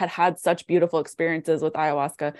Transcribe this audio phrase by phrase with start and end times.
[0.00, 2.34] had had such beautiful experiences with ayahuasca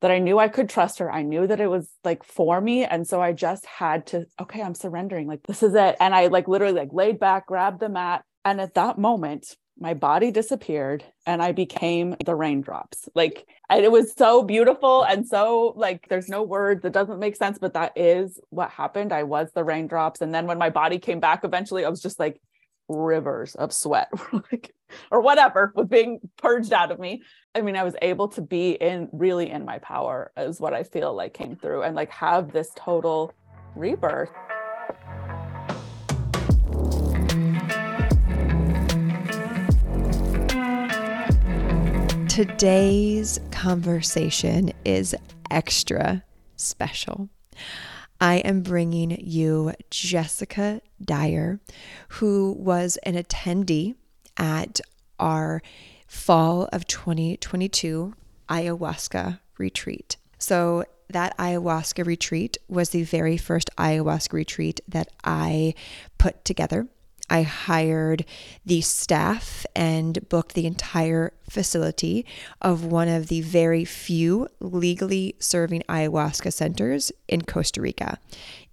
[0.00, 1.12] that I knew I could trust her.
[1.12, 2.84] I knew that it was like for me.
[2.84, 5.28] And so I just had to, okay, I'm surrendering.
[5.28, 5.96] Like, this is it.
[6.00, 8.24] And I like literally like laid back, grabbed the mat.
[8.44, 13.08] And at that moment, my body disappeared and I became the raindrops.
[13.14, 17.36] Like and it was so beautiful and so like there's no words, it doesn't make
[17.36, 19.12] sense, but that is what happened.
[19.12, 20.20] I was the raindrops.
[20.20, 22.40] And then when my body came back eventually, I was just like
[22.92, 24.10] rivers of sweat
[25.10, 27.22] or whatever was being purged out of me.
[27.54, 30.82] I mean, I was able to be in really in my power, is what I
[30.82, 33.32] feel like came through and like have this total
[33.74, 34.30] rebirth.
[42.28, 45.14] Today's conversation is
[45.50, 46.24] extra
[46.56, 47.28] special.
[48.22, 51.58] I am bringing you Jessica Dyer,
[52.06, 53.96] who was an attendee
[54.36, 54.80] at
[55.18, 55.60] our
[56.06, 58.14] fall of 2022
[58.48, 60.18] ayahuasca retreat.
[60.38, 65.74] So, that ayahuasca retreat was the very first ayahuasca retreat that I
[66.18, 66.86] put together.
[67.30, 68.24] I hired
[68.64, 72.26] the staff and booked the entire facility
[72.60, 78.18] of one of the very few legally serving ayahuasca centers in Costa Rica.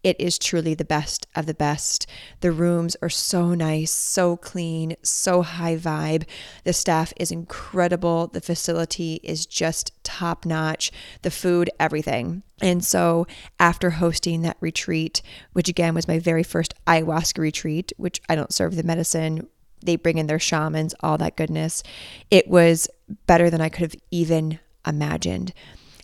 [0.03, 2.07] It is truly the best of the best.
[2.39, 6.25] The rooms are so nice, so clean, so high vibe.
[6.63, 8.27] The staff is incredible.
[8.27, 10.91] The facility is just top notch.
[11.21, 12.43] The food, everything.
[12.61, 13.27] And so,
[13.59, 15.21] after hosting that retreat,
[15.53, 19.47] which again was my very first ayahuasca retreat, which I don't serve the medicine,
[19.81, 21.83] they bring in their shamans, all that goodness,
[22.29, 22.87] it was
[23.27, 25.53] better than I could have even imagined.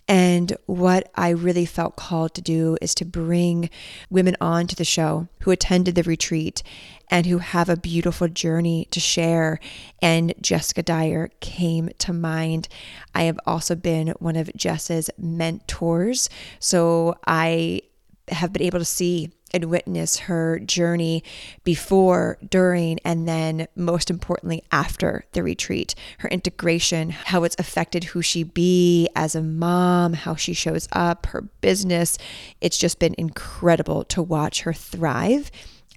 [0.07, 3.69] And what I really felt called to do is to bring
[4.09, 6.61] women on to the show who attended the retreat
[7.09, 9.59] and who have a beautiful journey to share.
[10.01, 12.67] And Jessica Dyer came to mind.
[13.15, 16.29] I have also been one of Jess's mentors.
[16.59, 17.81] So I
[18.29, 21.23] have been able to see and witness her journey
[21.63, 25.95] before, during, and then most importantly, after the retreat.
[26.19, 31.27] Her integration, how it's affected who she be as a mom, how she shows up,
[31.27, 32.17] her business.
[32.59, 35.49] It's just been incredible to watch her thrive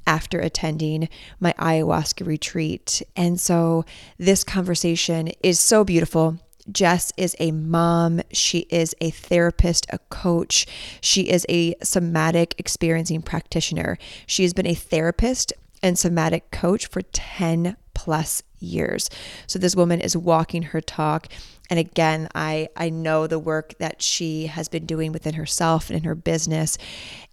[0.07, 1.09] after attending
[1.41, 3.03] my ayahuasca retreat.
[3.17, 3.85] And so
[4.19, 6.39] this conversation is so beautiful.
[6.71, 8.21] Jess is a mom.
[8.33, 10.67] She is a therapist, a coach.
[11.01, 13.99] She is a somatic experiencing practitioner.
[14.27, 15.53] She has been a therapist
[15.83, 19.11] and somatic coach for 10 plus years.
[19.47, 21.29] So this woman is walking her talk.
[21.71, 25.97] And again, I, I know the work that she has been doing within herself and
[25.97, 26.79] in her business.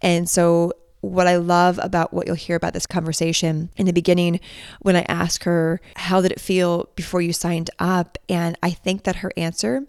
[0.02, 0.74] And so
[1.10, 4.40] what I love about what you'll hear about this conversation in the beginning
[4.82, 8.18] when I ask her, How did it feel before you signed up?
[8.28, 9.84] And I think that her answer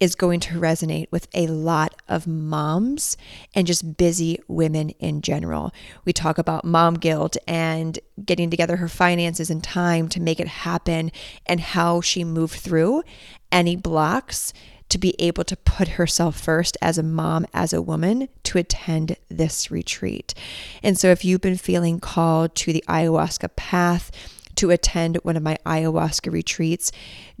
[0.00, 3.16] is going to resonate with a lot of moms
[3.54, 5.72] and just busy women in general.
[6.04, 10.48] We talk about mom guilt and getting together her finances and time to make it
[10.48, 11.12] happen
[11.46, 13.02] and how she moved through
[13.52, 14.52] any blocks
[14.88, 19.16] to be able to put herself first as a mom, as a woman, to attend
[19.28, 20.34] this retreat.
[20.82, 24.10] And so, if you've been feeling called to the ayahuasca path,
[24.56, 26.90] to attend one of my ayahuasca retreats.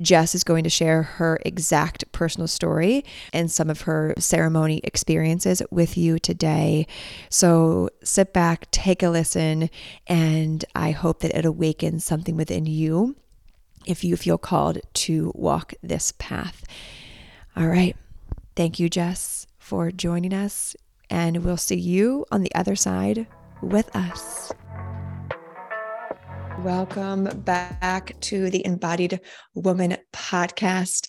[0.00, 5.62] Jess is going to share her exact personal story and some of her ceremony experiences
[5.70, 6.86] with you today.
[7.30, 9.70] So sit back, take a listen,
[10.06, 13.16] and I hope that it awakens something within you
[13.86, 16.64] if you feel called to walk this path.
[17.58, 17.96] All right.
[18.54, 20.76] Thank you, Jess, for joining us.
[21.08, 23.26] And we'll see you on the other side
[23.62, 24.52] with us.
[26.58, 29.20] Welcome back to the Embodied
[29.54, 31.08] Woman podcast.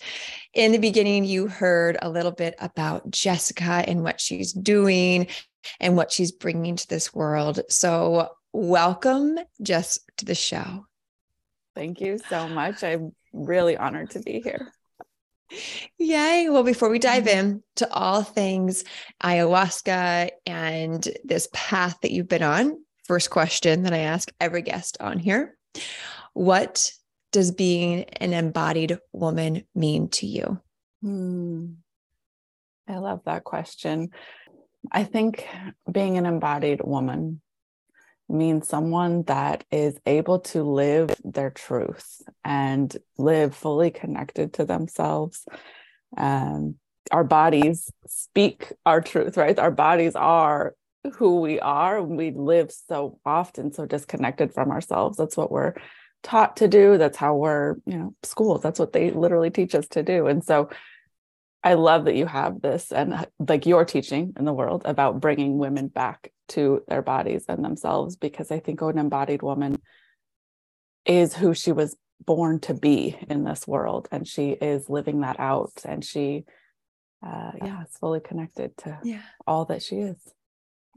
[0.54, 5.26] In the beginning, you heard a little bit about Jessica and what she's doing
[5.80, 7.60] and what she's bringing to this world.
[7.68, 10.86] So, welcome, Jess, to the show.
[11.74, 12.82] Thank you so much.
[12.82, 14.72] I'm really honored to be here.
[15.98, 16.48] Yay.
[16.48, 18.84] Well, before we dive in to all things
[19.22, 24.98] ayahuasca and this path that you've been on, first question that I ask every guest
[25.00, 25.56] on here
[26.34, 26.92] What
[27.32, 30.60] does being an embodied woman mean to you?
[31.02, 31.66] Hmm.
[32.88, 34.10] I love that question.
[34.90, 35.46] I think
[35.90, 37.42] being an embodied woman
[38.28, 45.46] means someone that is able to live their truth and live fully connected to themselves.
[46.16, 46.76] Um,
[47.10, 49.58] our bodies speak our truth, right?
[49.58, 50.74] Our bodies are
[51.14, 52.02] who we are.
[52.02, 55.16] We live so often so disconnected from ourselves.
[55.16, 55.74] That's what we're
[56.22, 56.98] taught to do.
[56.98, 58.62] That's how we're, you know, schools.
[58.62, 60.26] That's what they literally teach us to do.
[60.26, 60.68] And so
[61.62, 65.58] I love that you have this and like your teaching in the world about bringing
[65.58, 69.80] women back to their bodies and themselves because I think an embodied woman
[71.04, 75.38] is who she was born to be in this world and she is living that
[75.38, 76.44] out and she
[77.24, 79.22] uh yeah is fully connected to yeah.
[79.46, 80.16] all that she is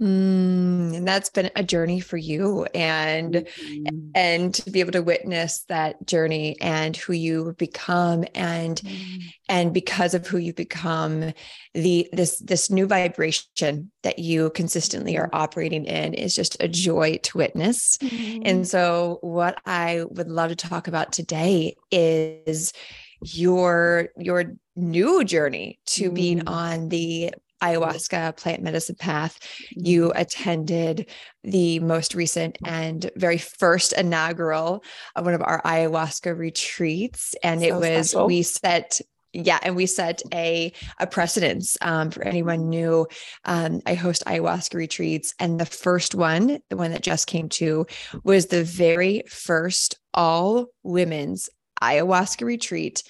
[0.01, 3.86] Mm, and that's been a journey for you and mm-hmm.
[4.15, 9.19] and to be able to witness that journey and who you become and mm-hmm.
[9.48, 11.33] and because of who you become
[11.75, 17.18] the this this new vibration that you consistently are operating in is just a joy
[17.21, 18.42] to witness mm-hmm.
[18.44, 22.74] and so what i would love to talk about today is
[23.21, 26.50] your your new journey to being mm.
[26.50, 27.31] on the
[27.62, 29.40] ayahuasca plant medicine path.
[29.72, 30.19] You mm-hmm.
[30.19, 31.10] attended
[31.44, 34.84] the most recent and very first inaugural
[35.16, 37.36] of one of our ayahuasca retreats.
[37.44, 38.28] And so it was, special.
[38.28, 39.00] we set
[39.34, 43.08] yeah and we set a a precedence um, for anyone new
[43.46, 47.86] um, i host ayahuasca retreats and the first one the one that just came to
[48.25, 51.50] was the very first all women's
[51.81, 53.04] ayahuasca retreat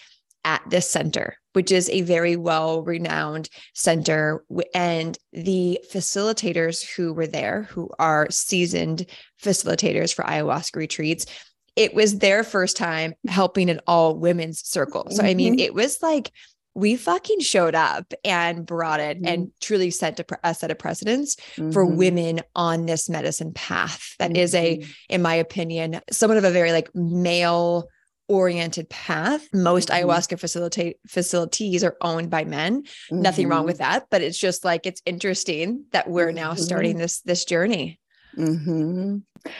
[0.43, 4.43] at this center, which is a very well renowned center.
[4.73, 9.05] And the facilitators who were there, who are seasoned
[9.41, 11.25] facilitators for ayahuasca retreats,
[11.75, 15.07] it was their first time helping an all women's circle.
[15.09, 15.25] So, mm-hmm.
[15.25, 15.65] I mean, mm-hmm.
[15.65, 16.31] it was like,
[16.73, 19.27] we fucking showed up and brought it mm-hmm.
[19.27, 21.71] and truly set a, a set of precedents mm-hmm.
[21.71, 24.15] for women on this medicine path.
[24.19, 24.91] That is a, mm-hmm.
[25.09, 27.87] in my opinion, somewhat of a very like male
[28.31, 29.47] oriented path.
[29.53, 30.07] Most mm-hmm.
[30.07, 32.83] ayahuasca facilitate facilities are owned by men.
[32.83, 33.21] Mm-hmm.
[33.21, 33.91] Nothing wrong with mm-hmm.
[33.91, 36.61] that, but it's just like it's interesting that we're now mm-hmm.
[36.61, 37.99] starting this this journey.
[38.37, 39.17] Mm-hmm.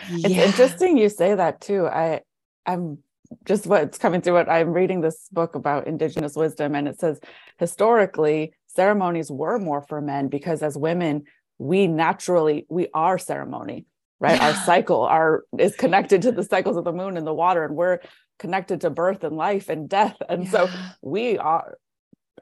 [0.09, 0.27] Yeah.
[0.27, 1.85] It's interesting you say that too.
[1.85, 2.21] I
[2.65, 2.99] I'm
[3.45, 7.19] just what's coming through what I'm reading this book about indigenous wisdom and it says
[7.59, 11.23] historically ceremonies were more for men because as women
[11.57, 13.85] we naturally we are ceremony
[14.19, 14.47] right yeah.
[14.47, 17.75] our cycle our is connected to the cycles of the moon and the water and
[17.75, 17.99] we're
[18.41, 20.17] connected to birth and life and death.
[20.27, 20.51] And yeah.
[20.51, 20.69] so
[21.01, 21.77] we are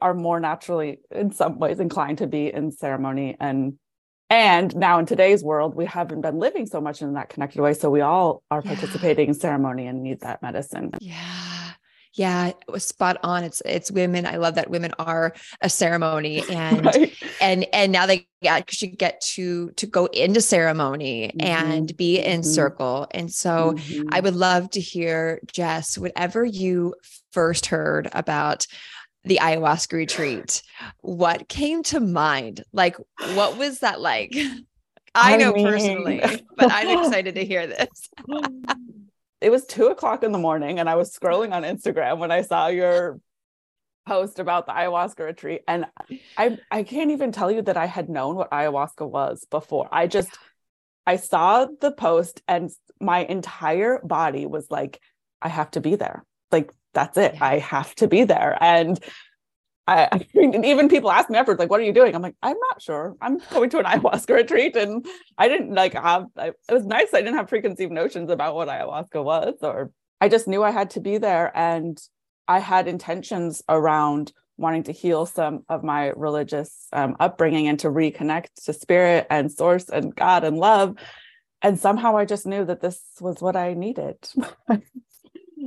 [0.02, 3.36] are more naturally in some ways inclined to be in ceremony.
[3.38, 3.78] And
[4.30, 7.74] and now in today's world we haven't been living so much in that connected way.
[7.74, 8.74] So we all are yeah.
[8.74, 10.92] participating in ceremony and need that medicine.
[11.00, 11.59] Yeah
[12.14, 13.44] yeah, it was spot on.
[13.44, 14.26] It's it's women.
[14.26, 17.14] I love that women are a ceremony, and right.
[17.40, 21.40] and and now they actually get to to go into ceremony mm-hmm.
[21.40, 22.50] and be in mm-hmm.
[22.50, 23.06] circle.
[23.12, 24.08] And so mm-hmm.
[24.12, 26.94] I would love to hear Jess, whatever you
[27.32, 28.66] first heard about
[29.24, 30.62] the ayahuasca retreat,
[31.00, 32.64] what came to mind?
[32.72, 32.96] Like,
[33.34, 34.34] what was that like?
[35.14, 35.66] I, I know mean...
[35.66, 36.22] personally,
[36.56, 37.88] but I'm excited to hear this.
[39.40, 42.42] It was two o'clock in the morning and I was scrolling on Instagram when I
[42.42, 43.20] saw your
[44.06, 45.62] post about the ayahuasca retreat.
[45.68, 45.86] And
[46.36, 49.88] I I can't even tell you that I had known what ayahuasca was before.
[49.92, 50.30] I just
[51.06, 52.70] I saw the post and
[53.00, 55.00] my entire body was like,
[55.40, 56.24] I have to be there.
[56.52, 57.40] Like that's it.
[57.40, 58.58] I have to be there.
[58.60, 58.98] And
[59.86, 62.14] I, I mean, even people ask me afterwards, like, what are you doing?
[62.14, 63.16] I'm like, I'm not sure.
[63.20, 64.76] I'm going to an ayahuasca retreat.
[64.76, 65.04] And
[65.38, 67.12] I didn't like have, I, it was nice.
[67.12, 69.90] I didn't have preconceived notions about what ayahuasca was, or
[70.20, 71.56] I just knew I had to be there.
[71.56, 72.00] And
[72.48, 77.88] I had intentions around wanting to heal some of my religious um, upbringing and to
[77.88, 80.96] reconnect to spirit and source and God and love.
[81.62, 84.16] And somehow I just knew that this was what I needed.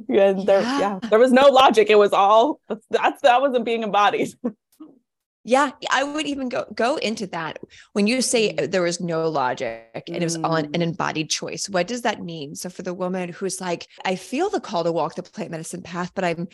[0.09, 0.79] and there yeah.
[0.79, 2.59] yeah there was no logic it was all
[2.89, 4.29] that's that wasn't being embodied
[5.43, 7.59] yeah i would even go go into that
[7.93, 8.71] when you say mm.
[8.71, 10.83] there was no logic and it was all an, an, mm.
[10.83, 14.59] embodied choice what does that mean so for the woman who's like i feel the
[14.59, 16.47] call to walk the plant medicine path but i'm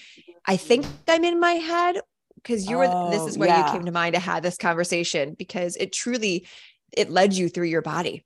[0.46, 2.00] i think i'm in my head
[2.36, 3.66] because you were oh, this is where yeah.
[3.66, 6.48] you came to mind to have this conversation because it truly
[6.92, 8.26] it led you through your body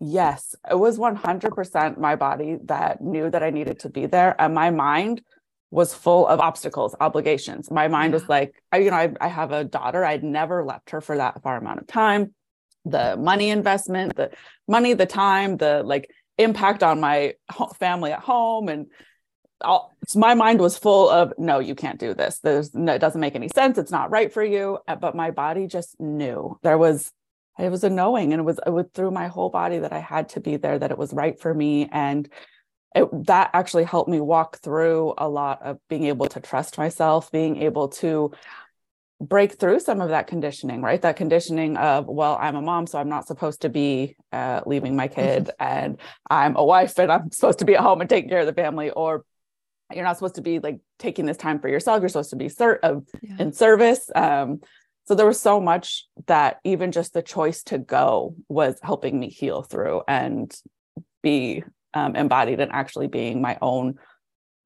[0.00, 4.38] Yes, it was 100% my body that knew that I needed to be there.
[4.40, 5.22] And my mind
[5.70, 7.70] was full of obstacles, obligations.
[7.70, 10.04] My mind was like, I, you know, I, I have a daughter.
[10.04, 12.34] I'd never left her for that far amount of time.
[12.84, 14.30] The money investment, the
[14.68, 17.34] money, the time, the like impact on my
[17.78, 18.68] family at home.
[18.68, 18.86] And
[19.60, 22.40] all, so my mind was full of, no, you can't do this.
[22.40, 23.78] There's no, it doesn't make any sense.
[23.78, 24.78] It's not right for you.
[24.86, 27.10] Uh, but my body just knew there was
[27.58, 30.00] it was a knowing and it was it was through my whole body that I
[30.00, 32.28] had to be there that it was right for me and
[32.94, 37.30] it, that actually helped me walk through a lot of being able to trust myself
[37.30, 38.32] being able to
[39.20, 41.00] break through some of that conditioning, right?
[41.00, 44.96] That conditioning of, well, I'm a mom, so I'm not supposed to be uh, leaving
[44.96, 45.62] my kid, mm-hmm.
[45.62, 48.46] and I'm a wife, and I'm supposed to be at home and taking care of
[48.46, 49.24] the family, or
[49.92, 52.00] you're not supposed to be like taking this time for yourself.
[52.00, 53.36] You're supposed to be ser- uh, yeah.
[53.38, 54.10] in service.
[54.14, 54.60] Um,
[55.06, 59.28] so there was so much that even just the choice to go was helping me
[59.28, 60.54] heal through and
[61.22, 63.98] be um, embodied and actually being my own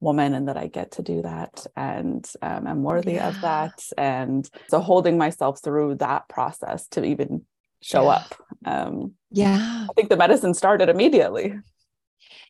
[0.01, 3.29] woman and that I get to do that and um, I'm worthy yeah.
[3.29, 3.83] of that.
[3.97, 7.45] And so holding myself through that process to even
[7.81, 8.09] show yeah.
[8.09, 8.35] up.
[8.65, 9.87] Um, yeah.
[9.89, 11.53] I think the medicine started immediately.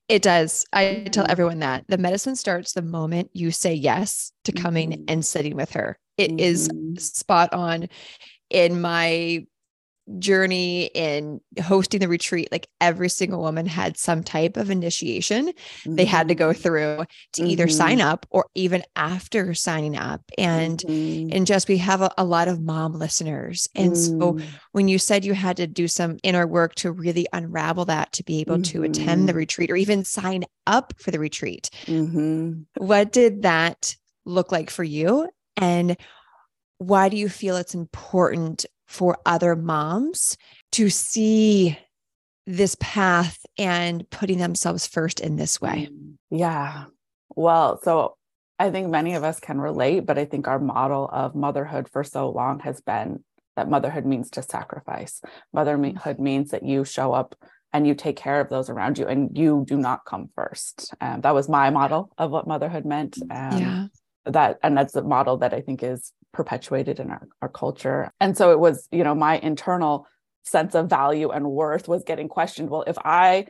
[0.08, 0.66] It does.
[0.74, 1.32] I tell mm-hmm.
[1.32, 5.04] everyone that the medicine starts the moment you say yes to coming mm-hmm.
[5.08, 6.00] and sitting with her.
[6.20, 6.40] It mm-hmm.
[6.40, 7.88] is spot on
[8.50, 9.46] in my
[10.18, 15.96] journey in hosting the retreat like every single woman had some type of initiation mm-hmm.
[15.96, 16.62] they had to go mm-hmm.
[16.62, 17.52] through to mm-hmm.
[17.52, 21.30] either sign up or even after signing up and mm-hmm.
[21.32, 24.44] and just we have a, a, lot of mom listeners and so mm.
[24.72, 28.24] when you said you had to do some inner work to really unravel that to
[28.24, 29.40] be able to attend the mm-hmm.
[29.40, 32.62] retreat or even sign up for the retreat mm-hmm.
[32.78, 33.96] what did that
[34.26, 35.28] look like for you
[35.60, 35.98] and
[36.78, 40.38] why do you feel it's important for other moms
[40.72, 41.78] to see
[42.48, 45.90] this path and putting themselves first in this way?
[46.32, 46.86] Yeah.
[47.36, 48.16] Well, so
[48.58, 52.04] I think many of us can relate, but I think our model of motherhood for
[52.04, 53.24] so long has been
[53.56, 55.22] that motherhood means to sacrifice.
[55.54, 56.20] Motherhood mm.
[56.20, 57.36] means that you show up
[57.74, 60.94] and you take care of those around you and you do not come first.
[61.02, 63.18] Um, that was my model of what motherhood meant.
[63.30, 63.86] Um, yeah.
[64.32, 68.12] That and that's a model that I think is perpetuated in our, our culture.
[68.20, 70.08] And so it was, you know, my internal
[70.44, 72.70] sense of value and worth was getting questioned.
[72.70, 73.48] Well, if I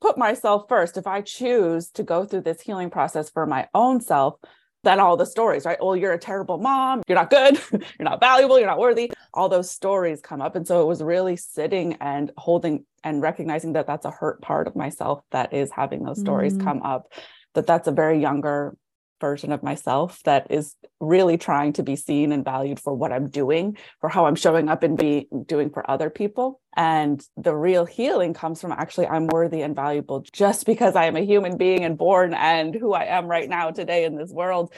[0.00, 4.00] put myself first, if I choose to go through this healing process for my own
[4.00, 4.36] self,
[4.82, 5.78] then all the stories, right?
[5.80, 7.02] Well, you're a terrible mom.
[7.06, 7.60] You're not good.
[7.70, 8.58] you're not valuable.
[8.58, 9.12] You're not worthy.
[9.34, 10.56] All those stories come up.
[10.56, 14.66] And so it was really sitting and holding and recognizing that that's a hurt part
[14.66, 16.64] of myself that is having those stories mm.
[16.64, 17.12] come up,
[17.54, 18.74] that that's a very younger
[19.20, 23.28] version of myself that is really trying to be seen and valued for what I'm
[23.28, 26.60] doing, for how I'm showing up and be doing for other people.
[26.76, 31.16] And the real healing comes from actually I'm worthy and valuable just because I am
[31.16, 34.72] a human being and born and who I am right now today in this world.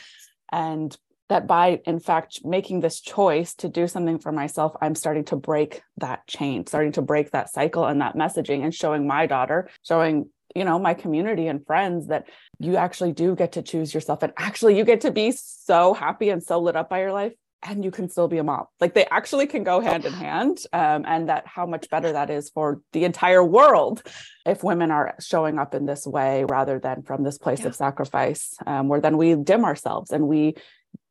[0.50, 0.96] And
[1.32, 5.34] that by in fact making this choice to do something for myself i'm starting to
[5.34, 9.70] break that chain starting to break that cycle and that messaging and showing my daughter
[9.82, 12.26] showing you know my community and friends that
[12.58, 16.30] you actually do get to choose yourself and actually you get to be so happy
[16.30, 17.32] and so lit up by your life
[17.64, 20.58] and you can still be a mom like they actually can go hand in hand
[20.72, 24.02] um, and that how much better that is for the entire world
[24.44, 27.68] if women are showing up in this way rather than from this place yeah.
[27.68, 30.54] of sacrifice um, where then we dim ourselves and we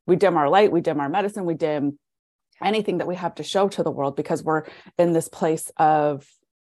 [0.07, 1.98] we dim our light we dim our medicine we dim
[2.62, 4.63] anything that we have to show to the world because we're
[4.98, 6.27] in this place of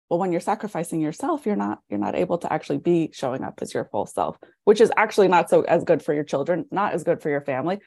[0.08, 3.58] well when you're sacrificing yourself you're not you're not able to actually be showing up
[3.60, 6.92] as your full self which is actually not so as good for your children not
[6.92, 7.78] as good for your family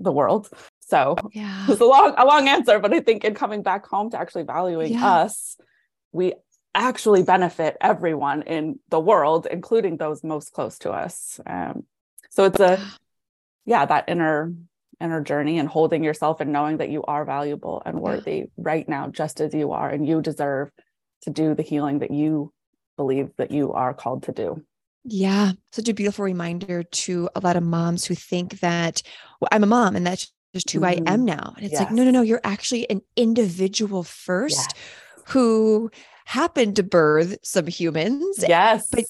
[0.00, 0.48] the world
[0.80, 4.10] so yeah it's a long a long answer but i think in coming back home
[4.10, 5.22] to actually valuing yeah.
[5.22, 5.56] us
[6.12, 6.34] we
[6.74, 11.84] actually benefit everyone in the world including those most close to us um,
[12.30, 12.82] so it's a
[13.66, 14.54] yeah that inner
[15.00, 18.44] inner journey and holding yourself and knowing that you are valuable and worthy yeah.
[18.56, 20.70] right now just as you are and you deserve
[21.22, 22.52] to do the healing that you
[22.96, 24.62] believe that you are called to do.
[25.04, 29.02] Yeah, such a beautiful reminder to a lot of moms who think that
[29.40, 31.08] well, I'm a mom and that's just who mm-hmm.
[31.08, 31.54] I am now.
[31.56, 31.82] And it's yes.
[31.82, 35.24] like, no, no, no, you're actually an individual first yes.
[35.26, 35.90] who
[36.24, 38.44] happened to birth some humans.
[38.46, 38.88] Yes.
[38.92, 39.04] But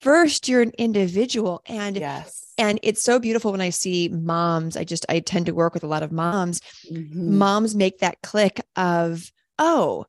[0.00, 4.84] first you're an individual and yes and it's so beautiful when i see moms i
[4.84, 7.38] just i tend to work with a lot of moms mm-hmm.
[7.38, 10.04] moms make that click of oh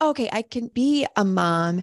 [0.00, 1.82] okay, I can be a mom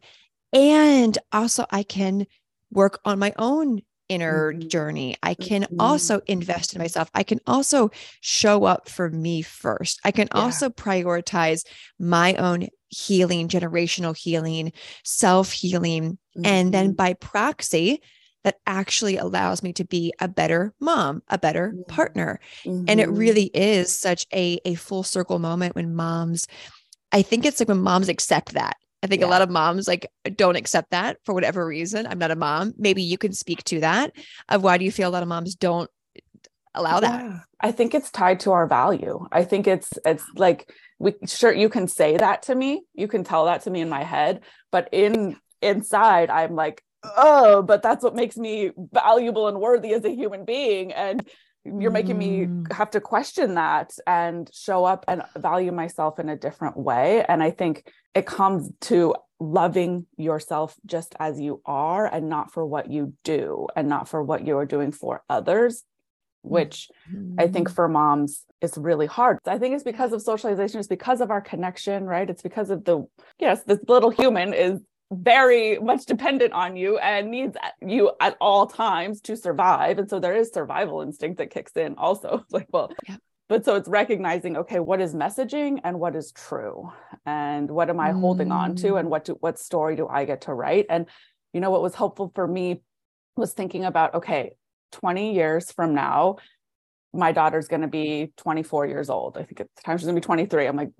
[0.53, 2.25] and also I can
[2.71, 4.67] work on my own inner mm-hmm.
[4.67, 5.15] journey.
[5.23, 5.81] I can mm-hmm.
[5.81, 7.09] also invest in myself.
[7.13, 7.91] I can also
[8.21, 9.99] show up for me first.
[10.03, 10.41] I can yeah.
[10.41, 11.65] also prioritize
[11.99, 14.71] my own healing, generational healing,
[15.03, 16.17] self healing.
[16.37, 16.45] Mm-hmm.
[16.45, 16.95] And then mm-hmm.
[16.95, 18.01] by proxy,
[18.43, 22.39] that actually allows me to be a better mom, a better partner.
[22.63, 23.17] And it mm-hmm.
[23.17, 26.47] really is such a, a full circle moment when moms
[27.15, 28.75] I think it's like when moms accept that.
[29.01, 29.27] I think yeah.
[29.27, 32.05] a lot of moms like don't accept that for whatever reason.
[32.05, 32.73] I'm not a mom.
[32.77, 34.11] Maybe you can speak to that
[34.49, 35.89] of why do you feel a lot of moms don't
[36.73, 37.23] allow that?
[37.23, 37.39] Yeah.
[37.61, 39.25] I think it's tied to our value.
[39.31, 40.69] I think it's it's like
[40.99, 42.83] we sure you can say that to me.
[42.93, 47.61] You can tell that to me in my head, but in inside I'm like, "Oh,
[47.61, 51.25] but that's what makes me valuable and worthy as a human being." And
[51.65, 52.71] you're making me Mm.
[52.71, 57.41] have to question that and show up and value myself in a different way and
[57.41, 62.89] i think it comes to loving yourself just as you are and not for what
[62.91, 65.83] you do and not for what you are doing for others
[66.41, 66.89] which
[67.39, 69.39] I think for moms, it's really hard.
[69.47, 72.29] I think it's because of socialization, it's because of our connection, right?
[72.29, 73.07] It's because of the,
[73.39, 74.79] yes, this little human is
[75.11, 79.99] very much dependent on you and needs you at all times to survive.
[79.99, 82.39] And so there is survival instinct that kicks in also.
[82.45, 83.17] It's like, well, yeah.
[83.47, 86.91] but so it's recognizing, okay, what is messaging and what is true?
[87.25, 88.93] And what am I holding on to?
[88.93, 88.99] Mm.
[89.01, 90.87] And what do, what story do I get to write?
[90.89, 91.07] And,
[91.53, 92.81] you know, what was helpful for me
[93.37, 94.51] was thinking about, okay,
[94.91, 96.37] 20 years from now,
[97.13, 99.37] my daughter's going to be 24 years old.
[99.37, 100.65] I think at the time she's going to be 23.
[100.65, 100.91] I'm like,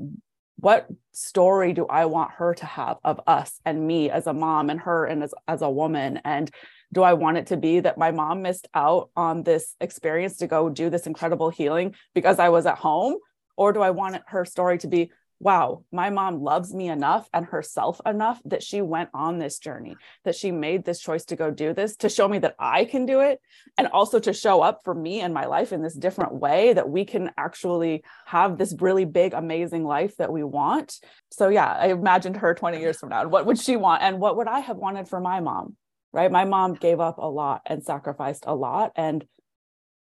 [0.57, 4.69] what story do I want her to have of us and me as a mom
[4.69, 6.19] and her and as, as a woman?
[6.24, 6.50] And
[6.93, 10.47] do I want it to be that my mom missed out on this experience to
[10.47, 13.15] go do this incredible healing because I was at home?
[13.57, 15.12] Or do I want her story to be,
[15.45, 19.95] wow, my mom loves me enough and herself enough that she went on this journey,
[20.23, 23.05] that she made this choice to go do this to show me that I can
[23.05, 23.39] do it
[23.77, 26.89] and also to show up for me and my life in this different way that
[26.89, 30.97] we can actually have this really big amazing life that we want.
[31.29, 34.19] So yeah i imagined her 20 years from now and what would she want and
[34.19, 35.75] what would i have wanted for my mom
[36.13, 36.31] right?
[36.31, 39.25] My mom gave up a lot and sacrificed a lot and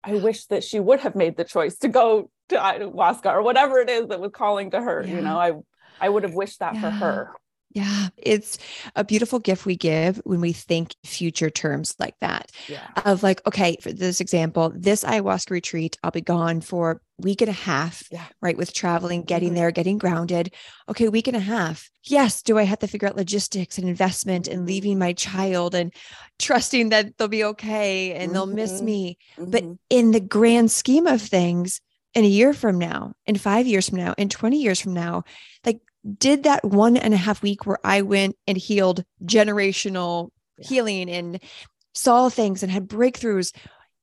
[0.04, 3.80] i wish that she would have made the choice to go to ayahuasca or whatever
[3.80, 5.16] it is that was calling to her Yeah.
[5.18, 5.52] you know i
[6.00, 7.32] i would have wished that for her
[7.74, 8.58] Yeah, it's
[8.98, 12.52] a beautiful gift we give when we think future terms like that.
[12.68, 17.00] yeah Of like, okay, for this example, this ayahuasca retreat, I'll be gone for a
[17.24, 18.26] week and a half, Yeah.
[18.42, 18.58] right?
[18.58, 19.56] With traveling, getting Mhm.
[19.56, 20.54] there, getting grounded.
[20.90, 21.90] Okay, week and a half.
[22.04, 25.94] Yes, do I have to figure out logistics and investment and leaving my child and
[26.40, 28.86] trusting that they'll be okay and they'll miss Mhm.
[28.92, 29.18] me?
[29.48, 29.78] But Mhm.
[29.90, 31.80] in the grand scheme of things,
[32.14, 35.24] in a year from now, in five years from now, in 20 years from now,
[35.66, 35.80] like,
[36.18, 40.68] did that one and a half week where I went and healed generational Yeah.
[40.68, 41.40] healing and
[41.94, 43.54] saw things and had breakthroughs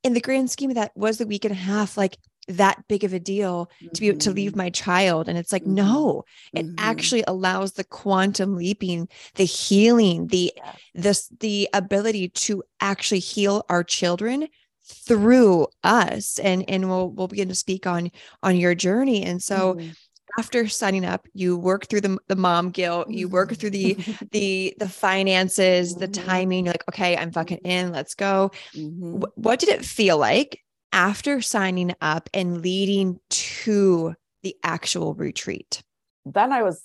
[0.03, 3.05] in the grand scheme of that was the week and a half like that big
[3.05, 4.57] of a deal to be to leave Mhm.
[4.57, 5.75] my child and it's like Mhm.
[5.75, 6.25] no
[6.55, 6.75] it Mhm.
[6.79, 10.73] actually allows the quantum leaping the healing the Yeah.
[10.95, 14.49] this the ability to actually heal our children
[14.89, 18.11] through us and and we'll we'll begin to speak on
[18.43, 19.95] on your journey and so Mhm.
[20.39, 23.95] after signing up you work through the, the mom guilt you work through the
[24.33, 26.27] the the finances the Mhm.
[26.27, 29.23] timing you're like okay i'm fucking in let's go Mhm.
[29.23, 35.83] Wh- what did it feel like after signing up and leading to the actual retreat
[36.25, 36.83] then I was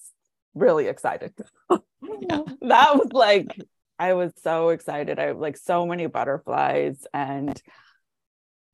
[0.55, 1.33] really excited.
[1.69, 1.77] Yeah.
[2.61, 3.59] that was like
[3.99, 5.19] I was so excited.
[5.19, 7.61] I have like so many butterflies and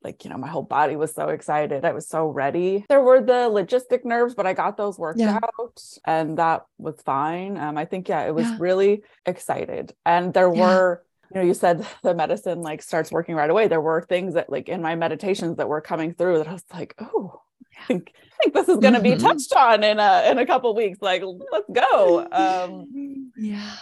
[0.02, 1.84] like you know my whole body was so excited.
[1.84, 2.84] I was so ready.
[2.88, 5.38] There were the logistic nerves, but I got those worked Yeah.
[5.42, 7.56] out and that was fine.
[7.56, 8.56] Um I think yeah, it was Yeah.
[8.58, 9.92] really excited.
[10.06, 10.60] And there Yeah.
[10.62, 13.68] were you know you said the medicine like starts working right away.
[13.68, 16.64] There were things that like in my meditations that were coming through that I was
[16.72, 17.40] like, "Oh,
[17.78, 19.20] I think I think this is going to be Mhm.
[19.20, 20.98] touched on in a in a couple weeks.
[21.02, 22.26] Like, let's go.
[22.32, 22.88] Um,
[23.36, 23.76] yeah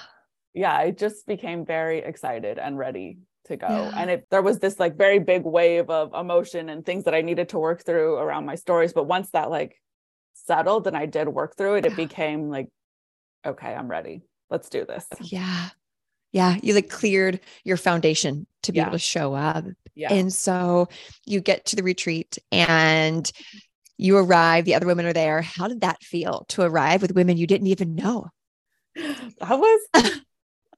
[0.54, 3.18] yeah, I just became very excited and ready
[3.48, 3.66] to go.
[3.68, 3.92] Yeah.
[3.96, 7.20] And it there was this like very big wave of emotion and things that I
[7.22, 8.92] needed to work through around my stories.
[8.92, 9.76] But once that like
[10.34, 12.68] settled and I did work through it, it became like,
[13.44, 14.22] okay, I'm ready.
[14.50, 15.06] Let's do this.
[15.20, 15.68] yeah
[16.32, 18.84] yeah you like cleared your foundation to be Yeah.
[18.84, 20.12] able to show up Yeah.
[20.12, 20.88] And so
[21.26, 23.30] you get to the retreat and
[23.96, 25.42] you arrive, the other women are there.
[25.42, 28.28] How did that feel to arrive with women you didn't even know?
[28.94, 29.80] that was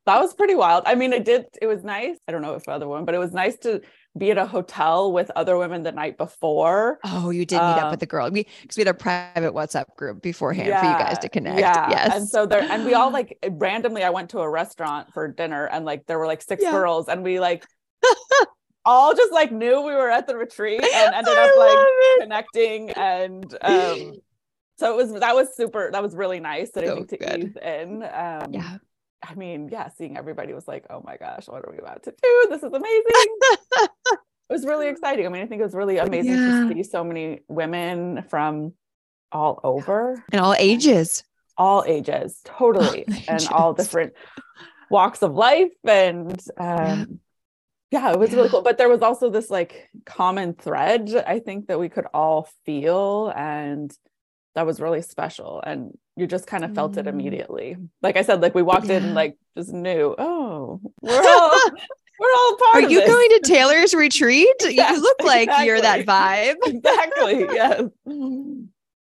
[0.07, 0.85] that was pretty wild.
[0.87, 2.17] I mean, it did it was nice.
[2.27, 3.81] I don't know if other women, but it was nice to
[4.19, 6.99] be at a hotel with other women the night before.
[7.05, 8.29] Oh, you did meet up Um, with the girl.
[8.31, 11.61] We because we had a private WhatsApp group beforehand for you guys to connect.
[11.61, 11.91] Yeah.
[11.91, 12.17] Yes.
[12.17, 15.67] And so there, and we all like randomly, I went to a restaurant for dinner
[15.67, 16.73] and like there were like six Yeah.
[16.73, 17.65] girls and we like
[18.85, 22.21] all just like knew we were at the retreat and ended I up like it.
[22.23, 22.91] connecting.
[22.91, 24.15] And um,
[24.79, 27.17] so it was, that was super, that was really nice that I So think to
[27.19, 27.45] good.
[27.45, 28.03] ease in.
[28.03, 28.79] Um, Yeah.
[29.23, 32.11] I mean, yeah, seeing everybody was like, oh my gosh, what are we about to
[32.11, 32.47] do?
[32.49, 33.39] This is amazing.
[33.83, 33.89] it
[34.49, 35.27] was really exciting.
[35.27, 36.69] I mean, I think it was really amazing Yeah.
[36.69, 38.73] to see so many women from
[39.33, 41.23] all over And all ages.
[41.57, 44.15] all ages totally and all different
[44.91, 47.21] walks of life and um
[47.93, 51.67] yeah, it was really cool but there was also this like common thread i think
[51.69, 53.93] that we could all feel and
[54.55, 57.11] that was really special and you just kind of felt it Mm.
[57.11, 59.07] immediately like i said like we walked in Yeah.
[59.07, 61.61] and like just knew oh we're all
[62.21, 63.09] We're all part Are you this.
[63.09, 64.55] going to Taylor's retreat?
[64.69, 66.57] Yes, you look like you're that vibe.
[66.67, 67.47] exactly.
[67.55, 67.83] Yes.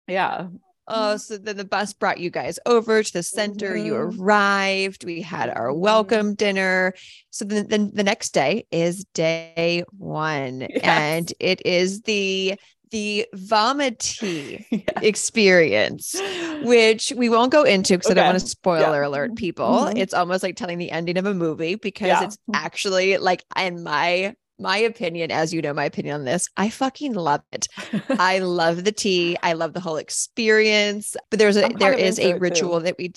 [0.08, 0.46] Yeah.
[0.86, 3.76] Oh, so then the bus brought you guys over to the center.
[3.76, 4.18] You Mhm.
[4.20, 5.04] arrived.
[5.04, 5.78] We had our Mhm.
[5.78, 6.94] welcome dinner.
[7.28, 10.80] So then, then the next day is day one, Yes.
[10.82, 12.58] and it is the
[12.94, 14.80] the vomity Yeah.
[15.02, 16.14] experience,
[16.62, 19.86] which we won't go into because I don't want to spoiler alert people.
[19.86, 19.98] Mhm.
[19.98, 22.22] It's almost like telling the ending of a movie because Yeah.
[22.24, 26.70] it's actually like in my my opinion, as you know, my opinion on this, I
[26.70, 27.66] fucking love it.
[28.10, 29.36] I love the tea.
[29.42, 31.16] I love the whole experience.
[31.30, 32.38] But there's a there is a it, too.
[32.38, 33.12] ritual that we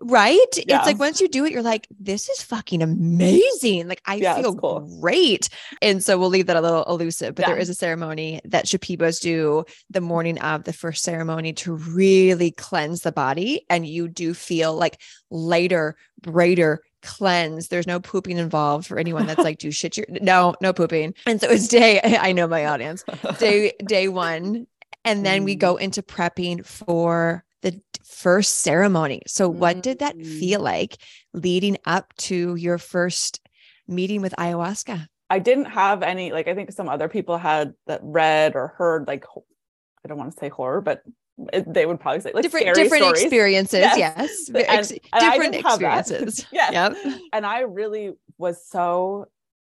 [0.00, 0.38] right.
[0.66, 0.78] Yeah.
[0.78, 3.88] It's like once you do it, you're like, this is fucking amazing.
[3.88, 4.98] Like I Yeah, feel cool.
[5.00, 5.48] great.
[5.82, 7.34] And so we'll leave that a little elusive.
[7.34, 7.62] But there Yeah.
[7.62, 13.02] is a ceremony that Shipibos do the morning of the first ceremony to really cleanse
[13.02, 13.64] the body.
[13.68, 17.68] And you do feel like lighter, brighter, cleanse.
[17.68, 21.14] There's no pooping involved for anyone that's like, do shit your no, no pooping.
[21.26, 23.04] And so it's day, I know my audience
[23.38, 24.66] day day one
[25.04, 25.60] and then we Mm.
[25.60, 30.38] go into prepping for the first ceremony so what did that Mm.
[30.38, 30.96] feel like
[31.32, 33.40] leading up to your first
[33.88, 38.00] meeting with ayahuasca I didn't have any, like, I think some other people had that
[38.02, 39.24] read or heard, like,
[40.04, 41.02] I don't want to say horror, but
[41.52, 43.22] it, they would probably say, like, different different stories.
[43.22, 43.96] experiences Yes.
[43.96, 46.00] yes, And- Ex- and different didn't have that.
[46.00, 46.72] experiences Yes.
[46.72, 46.96] yep
[47.32, 49.26] and I really was so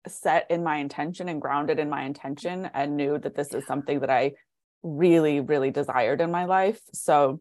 [0.07, 4.01] set in my intention and grounded in my intention and knew that this is something
[4.01, 4.33] that I
[4.83, 6.81] really, really desired in my life.
[6.93, 7.41] So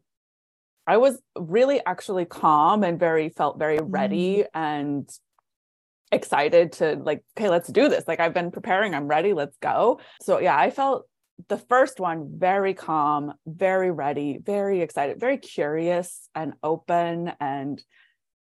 [0.88, 4.48] I was really actually calm and very felt very ready mm.
[4.54, 5.10] and
[6.12, 8.08] excited to like, okay, let's do this.
[8.08, 10.00] Like I've been preparing, I'm ready, let's go.
[10.22, 11.08] So yeah, I felt
[11.50, 17.84] the first one very calm, very ready, very excited, very curious and open and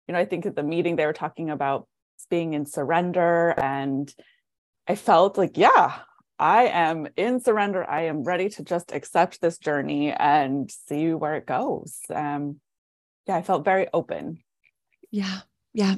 [0.07, 1.87] you know, I think at the meeting they were talking about
[2.29, 3.55] being in surrender.
[3.57, 4.13] And
[4.89, 5.99] I felt like, yeah,
[6.41, 7.89] I am in surrender.
[7.89, 11.99] I am ready to just accept this journey and see where it goes.
[12.13, 12.61] Um,
[13.29, 14.39] yeah, I felt very open.
[15.11, 15.41] Yeah.
[15.75, 15.97] Yeah.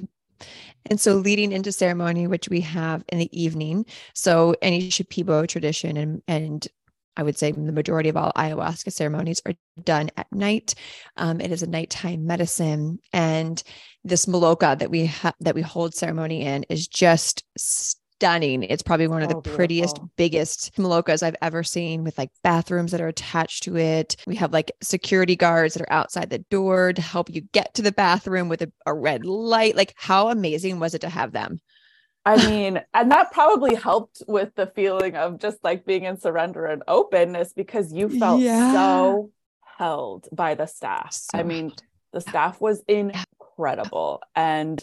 [0.86, 3.86] And so leading into ceremony, which we have in the evening.
[4.14, 6.66] So any Shipibo tradition and and
[7.16, 9.52] I would say the majority of all ayahuasca ceremonies are
[9.84, 10.74] done at night.
[11.18, 13.62] Um, it is a nighttime medicine, and
[14.02, 17.44] this maloka that we have that we hold ceremony in is just
[18.22, 18.62] stunning.
[18.62, 22.92] It's probably one of the Oh, prettiest, biggest malokas I've ever seen, with like bathrooms
[22.92, 24.14] that are attached to it.
[24.26, 27.82] We have like security guards that are outside the door to help you get to
[27.82, 29.74] the bathroom with a, a red light.
[29.74, 31.60] Like, how amazing was it to have them?
[32.24, 36.66] I mean, and that probably helped with the feeling of just like being in surrender
[36.66, 38.70] and openness because you felt Yeah.
[38.70, 39.30] so
[39.78, 41.12] held by the staff.
[41.12, 41.72] So I mean,
[42.12, 44.82] the staff was incredible and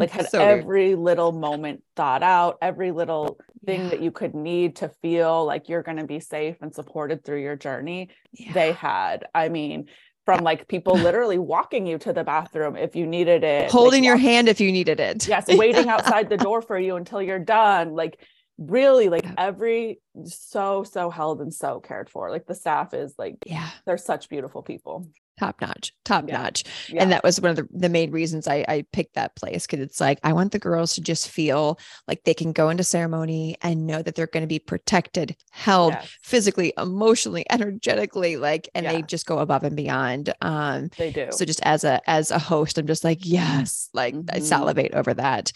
[0.00, 0.48] like had So good.
[0.60, 3.88] every little moment thought out, every little thing Yeah.
[3.90, 7.42] that you could need to feel like you're going to be safe and supported through
[7.42, 8.08] your journey.
[8.32, 8.52] Yeah.
[8.52, 9.86] They had, I mean,
[10.26, 14.04] from like people literally walking you to the bathroom if you needed it, like, holding
[14.04, 15.26] your walk- hand if you needed it.
[15.26, 18.20] yes waiting outside the door for you until you're done like
[18.58, 23.36] really like every so so held and so cared for like the staff is like
[23.46, 23.68] Yeah.
[23.86, 25.08] they're such beautiful people
[25.40, 26.42] Top notch, top Yeah.
[26.42, 26.64] notch.
[26.90, 29.66] yeah And that was one of the, the main reasons I, I picked that place
[29.66, 32.84] because it's like, I want the girls to just feel like they can go into
[32.84, 38.68] ceremony and know that they're going to be protected, held Yes, physically, emotionally, energetically, like,
[38.74, 40.34] and they just go above and beyond.
[40.42, 44.14] Um, they do so just as a as a host i'm just like yes like
[44.30, 44.42] i Mhm.
[44.42, 45.52] salivate over that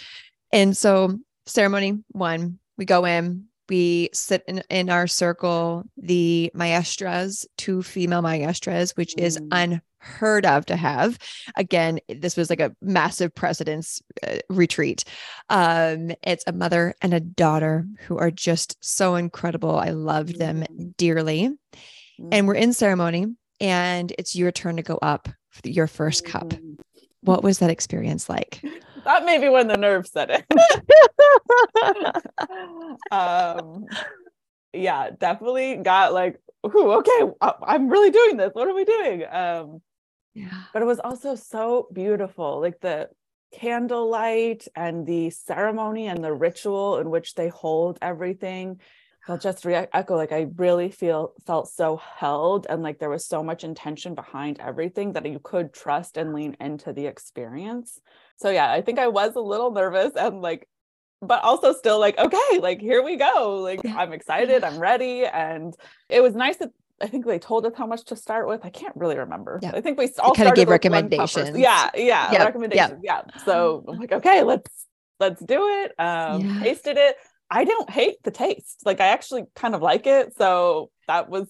[0.51, 7.47] and so ceremony one we go in we sit in, in our circle the maestras
[7.57, 9.81] two female maestras which is Mm.
[10.01, 11.19] unheard of to have
[11.57, 15.05] again this was like a massive precedence uh, retreat
[15.49, 20.65] um it's a mother and a daughter who are just so incredible i loved them
[20.71, 20.97] Mhm.
[20.97, 21.51] dearly
[22.31, 22.63] and we're Mhm.
[22.63, 23.27] in ceremony
[23.61, 25.29] and it's your turn to go up
[25.65, 26.77] your first cup Mhm.
[27.23, 28.61] what was that experience like
[29.05, 30.43] that may be when the nerves set in.
[33.11, 33.87] Um
[34.73, 38.51] yeah definitely got like Ooh, okay i'm really doing this.
[38.53, 39.25] What are we doing?
[39.31, 39.81] Um
[40.35, 40.65] yeah.
[40.73, 43.09] but it was also so beautiful like the
[43.53, 48.81] candlelight and the ceremony and the ritual in which they hold everything.
[49.29, 53.27] I'll just re- echo like i really feel felt so held and like there was
[53.27, 58.01] so much intention behind everything that you could trust and lean into the experience
[58.37, 60.69] so yeah i think i was a little nervous and like
[61.23, 65.75] but also still like okay like here we go like i'm excited i'm ready and
[66.09, 66.71] it was nice that
[67.03, 68.61] I think they told us how much to start with.
[68.65, 69.59] I can't really remember.
[69.61, 69.73] Yeah.
[69.75, 71.37] I think we all kinda started gave with one cup first.
[71.37, 71.59] recommendations.
[71.59, 73.01] Yeah, yeah, Yep, recommendations.
[73.03, 73.23] Yeah.
[73.45, 74.87] So I'm like, okay, let's
[75.19, 75.93] let's do it.
[75.99, 76.61] Um, Yeah.
[76.61, 77.17] tasted it.
[77.51, 78.83] I don't hate the taste.
[78.85, 80.37] Like I actually kind of like it.
[80.39, 81.49] So that was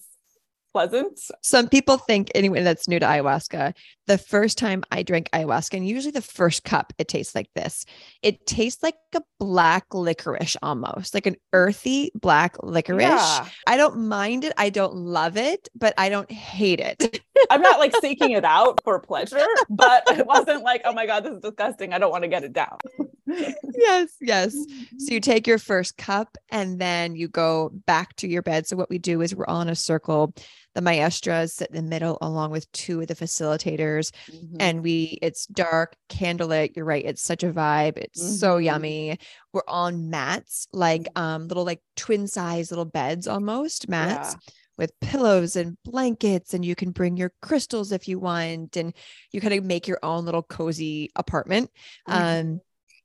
[0.72, 1.20] pleasant.
[1.42, 3.74] Some people think anyone that's new to ayahuasca,
[4.06, 7.86] the first time I drank ayahuasca, and usually the first cup, it tastes like this.
[8.22, 13.08] It tastes like a black licorice almost, like an earthy black licorice.
[13.08, 13.48] Yeah.
[13.66, 14.52] I don't mind it.
[14.56, 17.20] I don't love it, but I don't hate it.
[17.50, 21.24] I'm not like seeking it out for pleasure, but it wasn't like, oh my God,
[21.24, 21.92] this is disgusting.
[21.92, 22.78] I don't want to get it down.
[23.26, 24.52] yes, yes.
[24.52, 25.30] So you mm-hmm.
[25.30, 28.66] take your first cup and then you go back to your bed.
[28.66, 30.34] So what we do is we're all in a circle.
[30.74, 34.10] The maestras sit in the middle along with two of the facilitators.
[34.28, 34.58] Mhm.
[34.58, 36.74] And we it's dark, candlelit.
[36.76, 37.04] You're right.
[37.04, 37.96] It's such a vibe.
[37.98, 38.64] It's so Mhm.
[38.64, 39.18] yummy.
[39.52, 44.38] We're on mats, like um little like twin size little beds almost, mats Yeah.
[44.76, 48.92] with pillows and blankets and you can bring your crystals if you want and
[49.32, 51.70] you kind of make your own little cozy apartment
[52.06, 52.14] Mhm.
[52.14, 52.60] um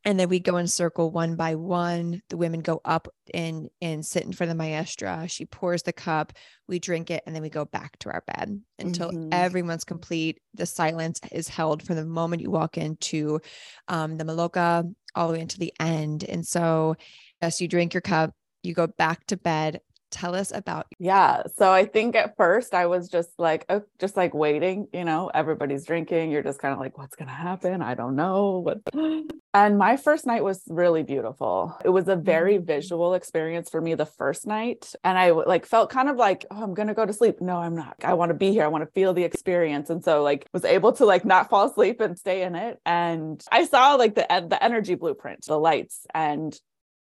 [0.10, 2.24] and then we go in circle one by one.
[2.30, 5.28] The women go up and and sit in front of the maestra.
[5.28, 6.34] She pours the cup.
[6.68, 9.30] We drink it and then we go back to our bed until Mhm.
[9.32, 10.40] everyone's complete.
[10.56, 13.40] The silence is held from the moment you walk into
[13.88, 16.24] um, the maloka all the way into the end.
[16.24, 16.96] And so
[17.40, 19.80] as you drink your cup you go back to bed
[20.12, 21.44] tell us about Yeah.
[21.58, 25.30] So I think at first I was just like, oh, just like waiting, you know,
[25.34, 26.32] everybody's drinking.
[26.32, 27.82] You're just kind of like, what's going to happen?
[27.82, 28.60] I don't know.
[28.60, 28.82] What?
[29.52, 31.76] And my first night was really beautiful.
[31.84, 32.66] It was a very Mm.
[32.68, 34.94] visual experience for me the first night.
[35.04, 37.42] And I like felt kind of like, oh, I'm going to go to sleep.
[37.42, 37.96] No, I'm not.
[38.04, 38.64] I want to be here.
[38.64, 39.90] I want to feel the experience.
[39.90, 42.80] And so like was able to like not fall asleep and stay in it.
[42.86, 46.56] And I saw like the, the energy blueprint, the lights and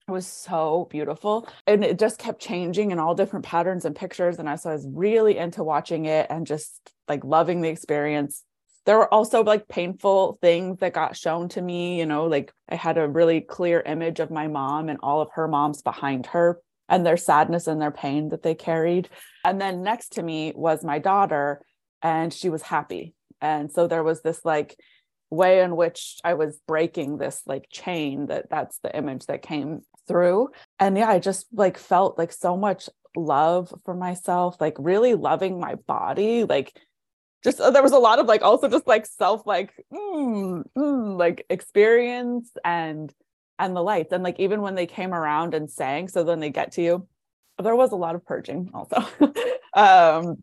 [0.09, 1.49] was so beautiful.
[1.67, 4.39] And it just kept changing in all different patterns and pictures.
[4.39, 8.45] And I, so I was really into watching it and just like loving the experience.
[8.85, 11.99] There were also like painful things that got shown to me.
[11.99, 15.31] You know, like I had a really clear image of my mom and all of
[15.35, 19.09] her moms behind her and their sadness and their pain that they carried.
[19.45, 21.63] And then next to me was my daughter,
[22.01, 23.15] and she was happy.
[23.41, 24.77] And so there was this like,
[25.31, 29.81] way in which I was breaking this like chain that that's the image that came
[30.07, 30.49] through.
[30.79, 35.61] And yeah, I just like felt like so much love for myself, like really loving
[35.61, 36.79] my body, like
[37.45, 41.19] just uh, there was a lot of like also just like self like mm, mm,
[41.19, 43.13] like experience and
[43.59, 44.13] and the lights.
[44.13, 47.09] And like even when they came around and sang so then they get to you
[47.63, 49.05] there was a lot of purging also.
[49.75, 50.43] Um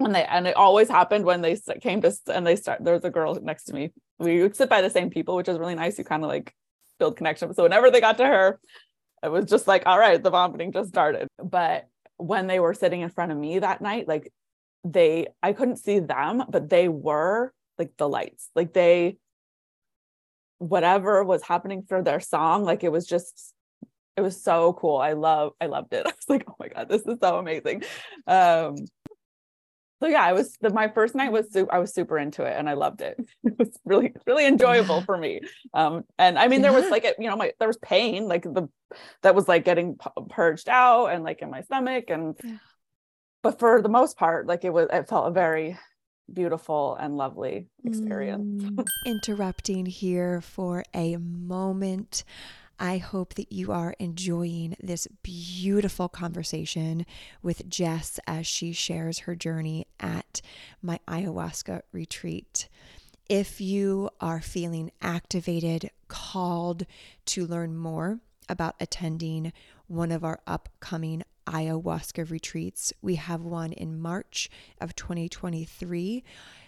[0.00, 3.04] and they and it always happened when they came to and they start there was
[3.04, 3.92] a girl next to me.
[4.18, 5.98] We would sit by the same people which is really nice.
[5.98, 6.52] You kind of like
[6.98, 7.54] build connection.
[7.54, 8.58] So whenever they got to her
[9.22, 11.28] it was just like all right the vomiting just started.
[11.42, 14.32] But when they were sitting in front of me that night like
[14.84, 18.50] they i couldn't see them but they were like the lights.
[18.54, 19.18] Like they
[20.58, 23.54] whatever was happening for their song like it was just
[24.16, 24.98] it was so cool.
[24.98, 26.06] I love i loved it.
[26.06, 27.82] I was like oh my god this is so amazing.
[28.26, 28.76] Um
[30.02, 32.54] so yeah i was the, my first night was super i was super into it
[32.56, 33.18] and i loved it.
[33.44, 35.40] It was really really enjoyable for me.
[35.72, 38.68] Um and i mean there was like you know my there was pain like the
[39.22, 39.96] that was like getting
[40.28, 42.36] purged out and like in my stomach and
[43.42, 45.78] but for the most part like it was it felt a very
[46.32, 48.62] beautiful and lovely experience.
[48.62, 52.24] Mm, interrupting here for a moment.
[52.82, 57.06] I hope that you are enjoying this beautiful conversation
[57.40, 60.42] with Jess as she shares her journey at
[60.82, 62.68] my ayahuasca retreat.
[63.28, 66.84] If you are feeling activated, called
[67.26, 68.18] to learn more
[68.48, 69.52] about attending
[69.86, 76.24] one of our upcoming ayahuasca retreats, we have one in March of 2023.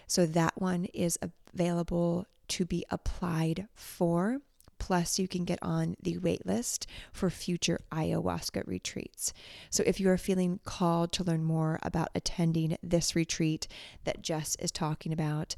[0.07, 1.19] So that one is
[1.53, 4.39] available to be applied for.
[4.77, 9.33] Plus, you can get on the wait list for future ayahuasca retreats.
[9.69, 13.67] So, if you are feeling called to learn more about attending this retreat
[14.03, 15.55] that Jess is talking about,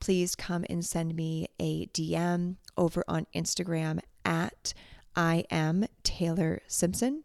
[0.00, 4.72] please come and send me a DM over on Instagram at
[5.16, 7.24] I am Taylor Simpson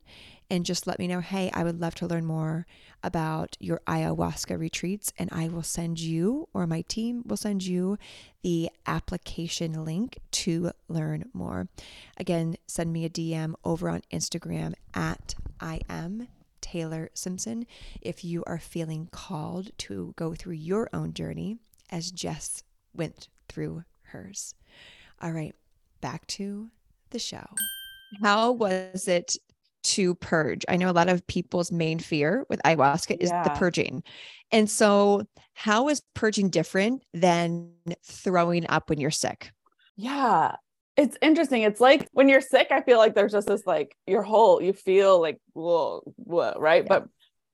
[0.56, 2.66] and just let me know hey, I would love to learn more
[3.04, 7.98] about your ayahuasca retreats, and I will send you, or my team will send you,
[8.42, 11.68] the application link to learn more.
[12.18, 16.30] Again, send me a DM over on Instagram at I am
[16.62, 17.68] Taylor Simpson
[18.02, 21.58] if you are feeling called to go through your own journey
[21.90, 22.64] as Jess
[22.94, 24.56] went through hers.
[25.22, 25.54] All right,
[26.00, 26.70] back to
[27.10, 27.46] the show.
[28.22, 29.36] How was it
[29.86, 30.66] to purge?
[30.68, 34.04] I know a lot of people's main fear with ayahuasca is the purging.
[34.52, 37.72] And so, how is purging different than
[38.04, 39.52] throwing up when you're sick?
[39.96, 40.56] Yeah.
[40.98, 41.64] it's interesting.
[41.64, 44.74] It's like when you're sick, I feel like there's just this like your whole you
[44.74, 46.84] feel like whoa, whoa, right?
[46.84, 46.88] Yeah.
[46.90, 47.08] But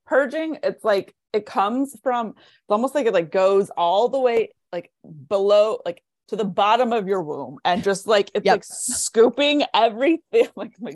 [0.05, 4.53] purging, it's like it comes from it's almost like it like goes all the way
[4.71, 4.91] like
[5.27, 8.53] below like to the bottom of your womb and just like it's yep.
[8.53, 10.95] like scooping everything like like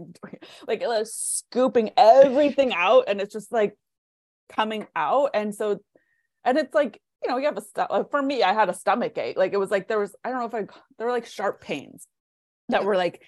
[0.66, 3.78] like it's scooping everything out and it's just like
[4.48, 5.32] coming out.
[5.34, 5.80] And so
[6.46, 8.74] and it's like you know you have a stuff like for me i had a
[8.74, 9.36] stomach ache.
[9.36, 11.60] Like it was like there was i don't know if i there were like sharp
[11.60, 12.08] pains
[12.70, 13.22] that were like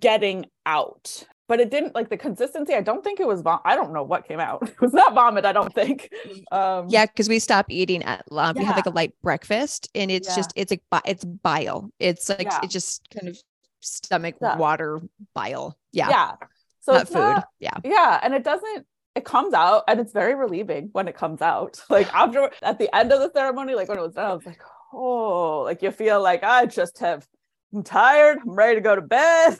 [0.00, 2.74] getting out but it didn't like the consistency.
[2.74, 4.62] I don't think it was vom- I don't know what came out.
[4.74, 6.10] It was not vomit, I don't think.
[6.52, 8.62] Um, yeah, because we stopped eating at um, yeah.
[8.62, 10.36] we had like a light breakfast, and it's yeah.
[10.36, 11.90] just it's like it's bile.
[11.98, 12.60] It's like yeah.
[12.62, 13.38] it's just kind of
[13.80, 15.00] stomach water
[15.34, 15.76] bile.
[15.92, 16.32] Yeah, yeah.
[16.80, 17.14] So not food.
[17.14, 18.86] Not, yeah, yeah, and it doesn't.
[19.14, 21.82] It comes out, and it's very relieving when it comes out.
[21.90, 24.46] Like after at the end of the ceremony, like when it was done, I was
[24.46, 24.60] like,
[24.92, 27.26] oh, like you feel like I just have
[27.74, 28.38] I'm tired.
[28.42, 29.58] I'm ready to go to bed.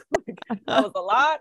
[0.67, 1.39] that was a lot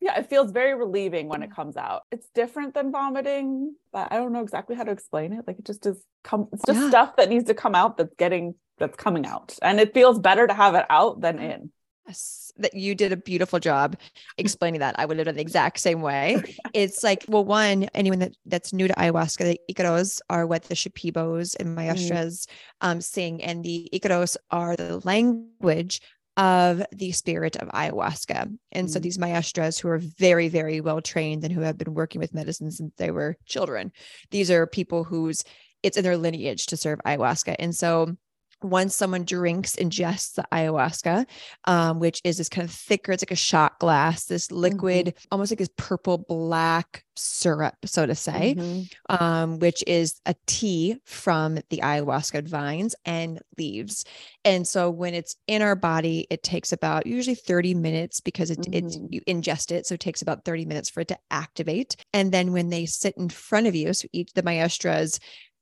[0.00, 2.02] yeah, it feels very relieving when it comes out.
[2.10, 5.46] It's different than vomiting, but I don't know exactly how to explain it.
[5.46, 6.88] Like it just is come it's just yeah.
[6.88, 9.56] stuff that needs to come out that's getting that's coming out.
[9.62, 11.70] And it feels better to have it out than in.
[12.06, 13.96] Yes, that you did a beautiful job
[14.38, 14.94] explaining that.
[14.98, 16.42] I would have done the exact same way.
[16.72, 20.74] It's like, well, one, anyone that, that's new to ayahuasca, the Icaros are what the
[20.74, 22.52] Shipibos and Maestras mm.
[22.82, 26.00] um, sing, and the Icaros are the language
[26.36, 28.56] of the spirit of ayahuasca.
[28.72, 31.94] And mm so these maestras who are very, very well trained and who have been
[31.94, 33.92] working with medicine since they were children,
[34.30, 35.42] these are people whose
[35.82, 37.56] it's in their lineage to serve ayahuasca.
[37.58, 38.16] And so
[38.62, 41.26] once someone drinks ingests the ayahuasca
[41.64, 45.26] um, which is this kind of thicker it's like a shot glass this liquid mm-hmm.
[45.30, 49.24] almost like this purple black syrup so to say mm-hmm.
[49.24, 54.04] um, which is a tea from the ayahuasca vines and leaves
[54.44, 58.58] and so when it's in our body it takes about usually 30 minutes because it,
[58.58, 58.86] mm-hmm.
[58.86, 62.32] it's you ingest it so it takes about 30 minutes for it to activate and
[62.32, 65.18] then when they sit in front of you so each the maestras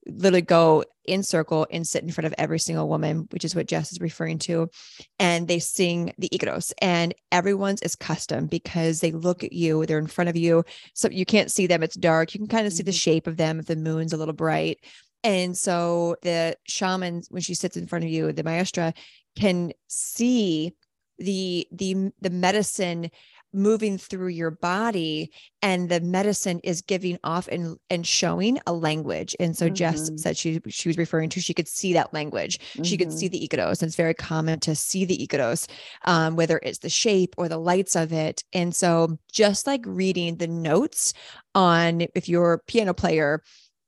[0.07, 3.67] literally go in circle and sit in front of every single woman, which is what
[3.67, 4.71] Jess is referring to.
[5.19, 9.99] And they sing the Icaros, and everyone's is custom because they look at you, they're
[9.99, 10.64] in front of you.
[10.95, 12.35] So you can't see them, it's dark.
[12.35, 12.97] You can kind of see the mm-hmm.
[12.97, 14.85] shape of them if the moon's a little bright.
[15.23, 18.93] And so the shaman, when she sits in front of you, the maestra
[19.37, 20.75] can see
[21.19, 23.11] the the the medicine
[23.55, 25.31] moving through your body
[25.62, 29.75] and the medicine is giving off and and showing a language and so mm-hmm.
[29.75, 32.83] jess said she she was referring to she could see that language mm-hmm.
[32.83, 33.33] she could see mm-hmm.
[33.33, 35.69] the icaros and it's very common to see the icaros
[36.05, 40.37] um, whether it's the shape or the lights of it and so just like reading
[40.37, 41.14] the notes
[41.55, 43.43] on if you're a piano player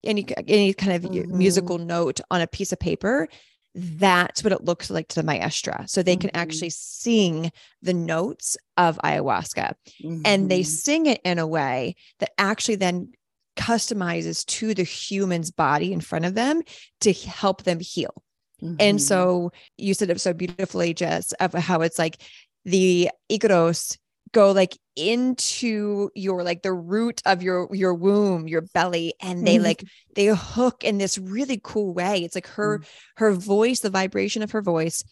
[0.04, 1.36] any any kind of mm-hmm.
[1.36, 3.28] musical note on a piece of paper
[3.76, 5.84] that's what it looks like to the maestra.
[5.86, 6.40] So they can mm-hmm.
[6.40, 10.22] actually sing the notes of ayahuasca mm-hmm.
[10.24, 10.68] and they mm-hmm.
[10.68, 13.12] sing it in a way that actually then
[13.56, 16.62] customizes to the human's body in front of them
[17.02, 18.22] to help them heal.
[18.62, 18.76] Mm-hmm.
[18.80, 22.22] And so you said it so beautifully, Jess, of how it's like
[22.64, 23.98] the Icaros
[24.36, 29.54] go like into your like the root of your your womb your belly and they
[29.54, 29.64] mm-hmm.
[29.64, 32.88] like they hook in this really cool way it's like her mm-hmm.
[33.16, 35.02] her voice the vibration of her voice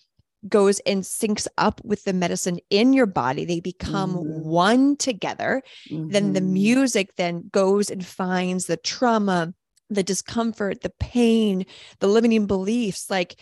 [0.47, 4.47] goes and syncs up with the medicine in your body they become mm-hmm.
[4.47, 6.53] one together then the mm-hmm.
[6.53, 9.55] music then goes and finds the trauma
[9.89, 11.65] the discomfort the pain
[12.01, 13.41] the limiting beliefs like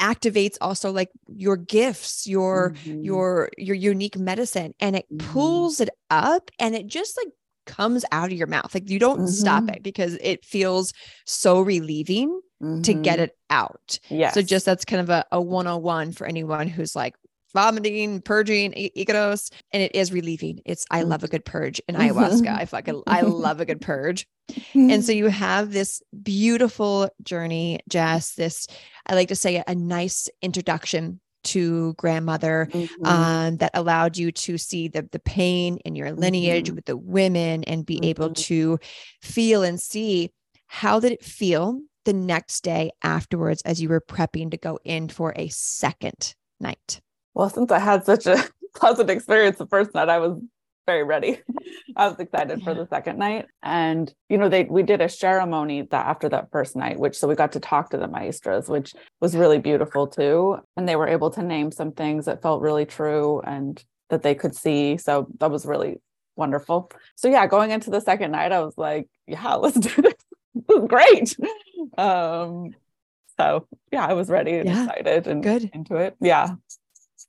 [0.00, 3.02] activates also like your gifts your mm-hmm.
[3.02, 5.32] your your unique medicine and it mm-hmm.
[5.32, 7.28] pulls it up and it just like
[7.66, 9.26] comes out of your mouth like you don't mm-hmm.
[9.26, 10.92] stop it because it feels
[11.24, 12.40] so relieving
[12.82, 13.24] to get mm-hmm.
[13.24, 17.14] it out yeah so just that's kind of a, a 101 for anyone who's like
[17.56, 20.60] vomiting, purging, Icaros, and it is relieving.
[20.66, 22.48] It's I love a good purge in ayahuasca.
[22.48, 24.26] I fucking I love a good purge.
[24.74, 28.34] And so you have this beautiful journey, Jess.
[28.34, 28.66] This
[29.06, 33.06] I like to say a nice introduction to grandmother mm-hmm.
[33.06, 36.76] um, that allowed you to see the the pain in your lineage mm-hmm.
[36.76, 38.04] with the women and be mm-hmm.
[38.04, 38.78] able to
[39.22, 40.32] feel and see
[40.66, 45.08] how did it feel the next day afterwards as you were prepping to go in
[45.08, 47.00] for a second night
[47.36, 48.42] well, since I had such a
[48.74, 50.40] pleasant experience the first night, I was
[50.86, 51.40] very ready.
[51.96, 52.64] I was excited yeah.
[52.64, 53.46] for the second night.
[53.62, 57.28] And, you know, they we did a ceremony that after that first night, which so
[57.28, 60.58] we got to talk to the maestras, which was really beautiful too.
[60.76, 64.34] And they were able to name some things that felt really true and that they
[64.34, 64.96] could see.
[64.96, 66.00] So that was really
[66.36, 66.90] wonderful.
[67.16, 70.14] So yeah, going into the second night, I was like, yeah, let's do this.
[70.54, 71.36] this is great.
[71.98, 72.74] Um,
[73.38, 74.84] so yeah, I was ready and yeah.
[74.84, 76.16] excited and good into it.
[76.20, 76.56] Yeah.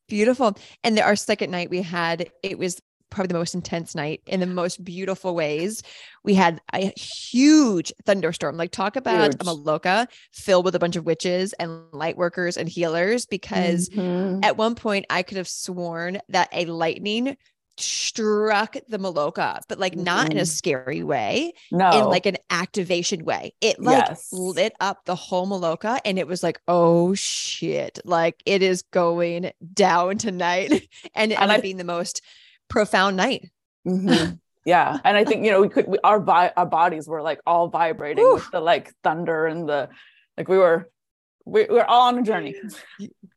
[0.07, 0.57] Beautiful.
[0.83, 2.81] And our second night we had, it was
[3.17, 5.81] probably the most intense night in the most beautiful ways.
[6.23, 8.57] We had a huge thunderstorm.
[8.57, 9.41] Like talk about huge.
[9.41, 14.43] a Maloka filled with a bunch of witches and light workers and healers because mm-hmm.
[14.43, 17.37] at one point I could have sworn that a lightning
[17.79, 23.25] struck the Maloka, but like not in a scary way, no, in like an activation
[23.25, 23.53] way.
[23.61, 24.29] It like yes.
[24.31, 29.51] lit up the whole Maloka and it was like, oh shit, like it is going
[29.73, 30.87] down tonight.
[31.15, 32.21] and it ended up being the most
[32.69, 33.49] profound night.
[33.87, 34.35] Mm-hmm.
[34.65, 34.99] yeah.
[35.03, 36.23] And I think, you know, we could, we, our,
[36.57, 39.89] our bodies were like all vibrating with the like thunder and the,
[40.37, 40.89] like we were
[41.47, 42.55] we, we're all on a journey.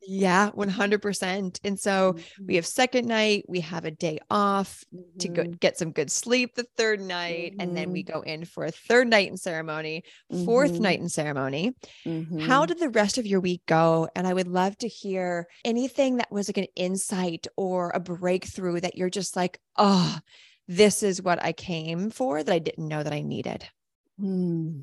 [0.02, 1.60] Yeah, 100%.
[1.62, 2.46] And so mm-hmm.
[2.46, 5.18] we have second night, we have a day off mm-hmm.
[5.18, 5.52] to go mm-hmm.
[5.52, 7.52] get some good sleep the third night.
[7.52, 7.60] Mm-hmm.
[7.60, 8.18] And then we mm-hmm.
[8.18, 10.02] go in for a third night in ceremony,
[10.32, 10.82] 4th mm-hmm.
[10.82, 11.76] night in ceremony.
[12.40, 14.08] How did the rest of your week go?
[14.16, 18.80] And I would love to hear anything that was like an insight or a breakthrough
[18.80, 20.18] that you're just like, oh,
[20.66, 23.68] this is what I came for that I didn't know that I needed.
[24.20, 24.82] Mm.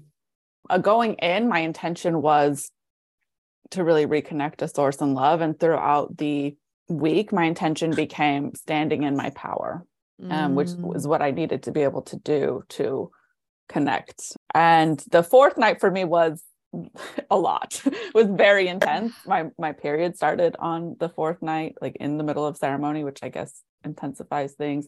[0.69, 2.71] Uh, going in, my intention was
[3.71, 5.41] to really reconnect to source and love.
[5.41, 6.55] And throughout the
[6.89, 9.85] week, my intention became standing in my power,
[10.21, 10.31] mm.
[10.31, 11.09] um, which was mm.
[11.09, 13.11] what I needed to be able to do to
[13.67, 14.37] connect.
[14.53, 16.43] And the fourth night for me was
[17.29, 17.81] a lot.
[17.85, 19.13] it was very intense.
[19.25, 23.19] My my period started on the fourth night, like in the middle of ceremony, which
[23.23, 24.87] I guess intensifies things.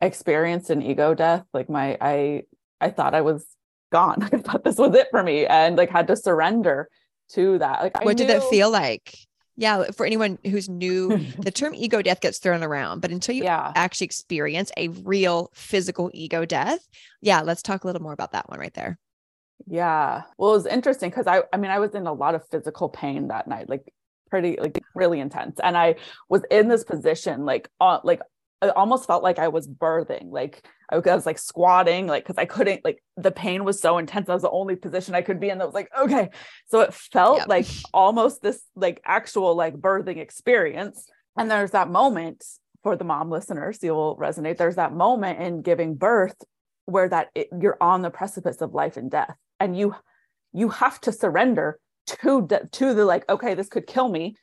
[0.00, 1.44] Experienced an ego death.
[1.52, 2.42] Like my I
[2.80, 3.46] I thought I was
[3.90, 4.22] gone.
[4.32, 6.88] I thought this was it for me and like had to surrender
[7.34, 7.82] to that.
[7.82, 9.16] Like, what did that feel like?
[9.56, 13.44] Yeah, for anyone who's new, the term ego death gets thrown around, but until you
[13.44, 13.72] yeah.
[13.74, 16.86] actually experience a real physical ego death,
[17.20, 18.98] yeah, let's talk a little more about that one right there.
[19.66, 20.22] Yeah.
[20.38, 22.88] Well, it was interesting because I I mean, I was in a lot of physical
[22.88, 23.92] pain that night, like
[24.30, 25.60] pretty like really intense.
[25.62, 25.96] And I
[26.28, 28.20] was in this position like uh, like
[28.62, 30.30] it almost felt like I was birthing.
[30.30, 34.26] Like I was like squatting, like because I couldn't, like the pain was so intense.
[34.26, 35.58] That was the only position I could be in.
[35.58, 36.30] That was like, okay.
[36.66, 37.48] So it felt yep.
[37.48, 41.08] like almost this like actual like birthing experience.
[41.36, 42.44] And there's that moment
[42.82, 44.58] for the mom listeners, you'll resonate.
[44.58, 46.36] There's that moment in giving birth
[46.84, 49.36] where that it, you're on the precipice of life and death.
[49.60, 49.94] And you
[50.52, 54.36] you have to surrender to de- to the like, okay, this could kill me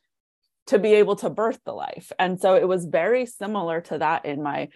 [0.67, 2.11] to be able to birth the life.
[2.19, 4.69] And so it was very similar to that in my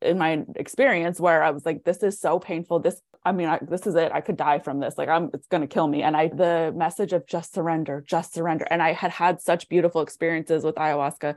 [0.00, 2.80] in my experience where I was like, this is so painful.
[2.80, 4.12] This, I mean, I, this is it.
[4.12, 4.96] I could die from this.
[4.96, 6.02] Like, I'm, it's going to kill me.
[6.02, 8.66] And I, the message of just surrender, just surrender.
[8.70, 11.36] And I had had such beautiful experiences with ayahuasca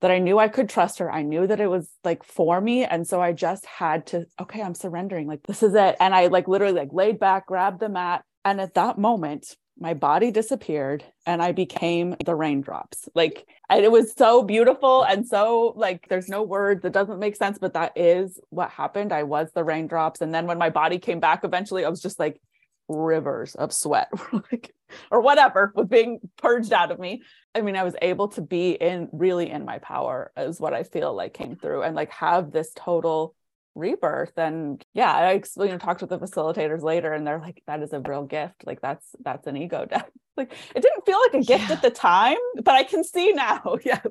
[0.00, 1.10] that I knew I could trust her.
[1.10, 2.84] I knew that it was like for me.
[2.84, 5.26] And so I just had to, okay, I'm surrendering.
[5.26, 5.96] Like, this is it.
[6.00, 8.24] And I like literally like laid back, grabbed the mat.
[8.44, 13.08] And at that moment, my body disappeared and I became the raindrops.
[13.14, 17.36] Like and it was so beautiful and so like there's no words that doesn't make
[17.36, 19.12] sense, but that is what happened.
[19.12, 20.20] I was the raindrops.
[20.20, 22.40] And then when my body came back eventually, I was just like
[22.88, 24.74] rivers of sweat like,
[25.10, 27.22] or whatever was being purged out of me.
[27.54, 30.82] I mean, I was able to be in really in my power is what I
[30.82, 33.34] feel like came through and like have this total
[33.78, 37.82] rebirth and yeah i you know talked with the facilitators later and they're like that
[37.82, 41.34] is a real gift like that's that's an ego death like it didn't feel like
[41.34, 41.74] a gift yeah.
[41.74, 44.06] at the time but i can see now yes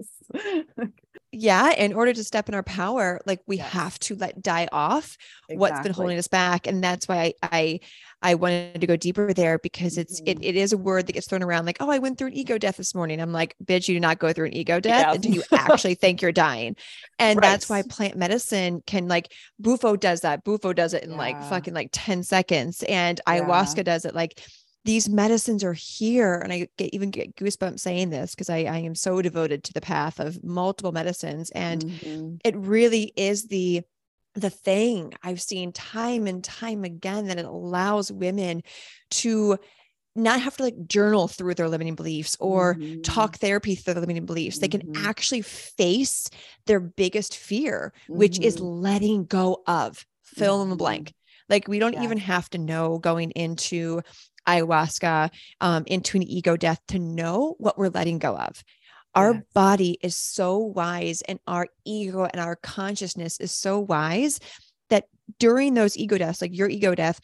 [1.31, 3.71] yeah in order to step in our power like we yes.
[3.71, 5.17] have to let die off
[5.49, 5.57] exactly.
[5.57, 7.79] what's been holding us back and that's why I, I
[8.21, 10.41] i wanted to go deeper there because it's mm-hmm.
[10.41, 12.33] it, it is a word that gets thrown around like oh i went through an
[12.33, 15.07] ego death this morning i'm like bitch you do not go through an ego death
[15.07, 15.15] yes.
[15.15, 16.75] until you actually think you're dying
[17.19, 17.41] and right.
[17.41, 21.17] that's why plant medicine can like bufo does that bufo does it in yeah.
[21.17, 23.39] like fucking like 10 seconds and yeah.
[23.39, 24.41] ayahuasca does it like
[24.87, 28.77] these medicines are here and i get even get goosebumps saying this because I, I
[28.77, 32.35] am so devoted to the path of multiple medicines and mm-hmm.
[32.45, 33.81] it really is the
[34.39, 38.61] the thing i've seen time and time again that it allows women
[39.09, 39.57] to
[40.17, 43.01] not have to like journal through their limiting beliefs or mm-hmm.
[43.01, 44.57] talk therapy through their limiting beliefs.
[44.57, 44.61] Mm-hmm.
[44.61, 45.05] They can mm-hmm.
[45.05, 46.29] actually face
[46.65, 48.17] their biggest fear, mm-hmm.
[48.17, 48.65] which is mm-hmm.
[48.65, 50.79] letting go of fill in the mm-hmm.
[50.79, 51.13] blank.
[51.49, 52.03] Like we don't yeah.
[52.03, 54.01] even have to know going into
[54.47, 55.29] ayahuasca
[55.61, 58.63] um, into an ego death to know what we're letting go of.
[59.17, 59.43] Our yes.
[59.53, 64.39] body is so wise, and our ego and our consciousness is so wise
[64.89, 65.05] that
[65.39, 67.19] during those ego deaths, like your ego death,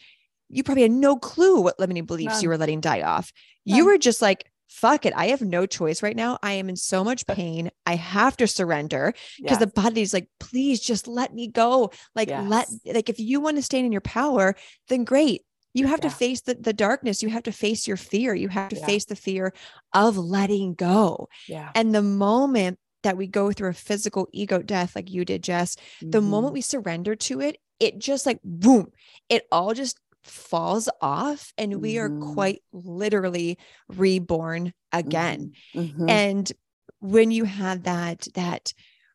[0.50, 2.44] you probably had no clue what limiting beliefs None.
[2.44, 3.32] you were letting die off.
[3.66, 3.78] None.
[3.78, 5.14] You were just like, fuck it.
[5.16, 6.40] I have no choice right now.
[6.42, 7.70] I am in so much pain.
[7.86, 9.60] I have to surrender because yes.
[9.60, 11.92] the body's like, please just let me go.
[12.16, 12.50] Like, yes.
[12.50, 14.56] let, like, if you want to stand in your power,
[14.90, 16.10] then great you have yeah.
[16.10, 18.86] to face the, the darkness you have to face your fear you have to yeah.
[18.86, 19.54] face the fear
[19.94, 24.96] of letting go yeah and the moment that we go through a physical ego death
[24.96, 26.24] like you did jess the Mhm.
[26.30, 28.92] moment we surrender to it it just like boom
[29.30, 32.34] it all just falls off and we are Mhm.
[32.34, 33.58] quite literally
[33.90, 36.10] reborn again Mhm.
[36.10, 36.52] and
[37.00, 38.74] when you have that that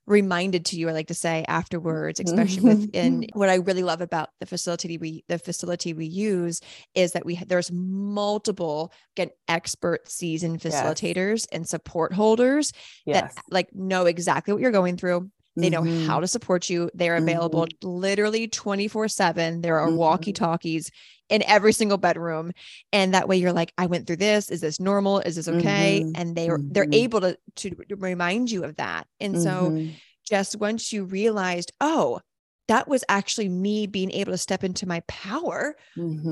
[0.09, 2.38] reminded to you i like to say afterwards mm-hmm.
[2.38, 3.38] especially within mm-hmm.
[3.38, 6.61] what i really love about the facility we the facility we use
[6.94, 10.74] is that we there's multiple again expert seasoned Yes.
[10.74, 12.72] facilitators and support holders
[13.04, 13.34] yes.
[13.34, 15.30] that like know exactly what you're going through
[15.61, 16.06] they know Mhm.
[16.06, 19.96] how to support you they're available literally 24 7 there are Mhm.
[19.96, 20.90] walkie talkies
[21.28, 22.52] in every single bedroom
[22.92, 26.02] and that way you're like i went through this is this normal is this okay
[26.04, 26.12] Mhm.
[26.14, 26.94] and they are they're Mhm.
[27.04, 29.94] able to to remind you of that and so Mhm.
[30.24, 32.20] just once you realized oh
[32.68, 35.74] that was actually me being able to step into my power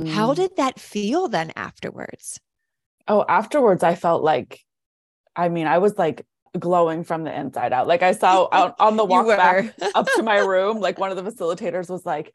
[0.08, 2.38] how did that feel then afterwards
[3.08, 4.60] oh afterwards i felt like
[5.34, 6.24] i mean i was like
[6.58, 7.86] glowing from the inside out.
[7.86, 11.22] Like i saw out on the walk back up to my room like one of
[11.22, 12.32] the facilitators was like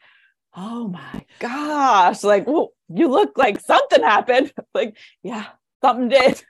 [0.55, 4.53] oh my gosh like well, you look like something happened.
[4.73, 5.45] Like yeah
[5.83, 6.43] something did.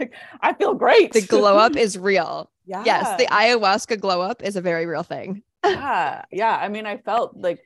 [0.00, 1.12] Like, i feel great.
[1.12, 2.50] The glow up is real.
[2.66, 2.82] Yeah.
[2.84, 5.42] Yes the ayahuasca glow up is a very real thing.
[5.64, 7.60] Yeah yeah i mean i felt like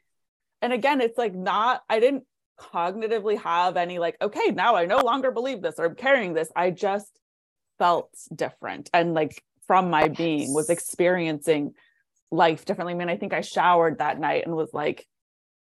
[0.61, 2.25] and again it's like not i didn't
[2.59, 6.51] cognitively have any like okay now i no longer believe this or i'm carrying this.
[6.55, 7.11] I just
[7.83, 8.91] felt different.
[8.95, 11.75] And like from my being was experiencing
[12.31, 12.95] life differently.
[12.95, 15.07] I mean i think i showered that night and was like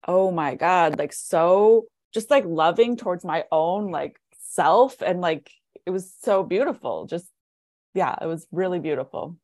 [0.07, 4.19] oh my god like so just like loving towards my own like
[4.51, 5.01] self.
[5.01, 5.49] And like
[5.85, 7.05] it was so beautiful.
[7.05, 7.27] Just
[7.93, 9.37] yeah it was really beautiful.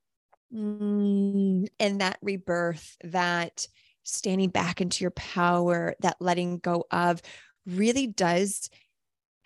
[0.53, 3.67] Mm, and that rebirth, that
[4.03, 7.21] standing back into your power, that letting go of
[7.65, 8.69] really does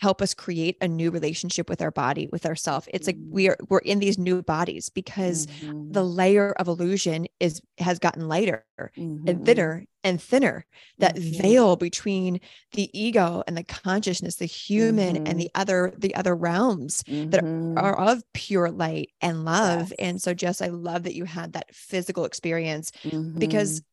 [0.01, 2.87] help us create a new relationship with our body, with ourself.
[2.93, 5.93] It's like we are we're in these new bodies because Mhm.
[5.93, 9.27] the layer of illusion is has gotten lighter Mhm.
[9.27, 10.65] and thinner and thinner.
[10.97, 11.41] That Mhm.
[11.41, 12.39] veil between
[12.73, 15.37] the ego and the consciousness, the human and Mhm.
[15.37, 17.43] the other the other realms that
[17.77, 19.89] are of pure light and love.
[19.91, 19.93] Yes.
[19.99, 23.37] And so, Jess, I love that you had that physical experience Mm-hmm.
[23.39, 23.83] because,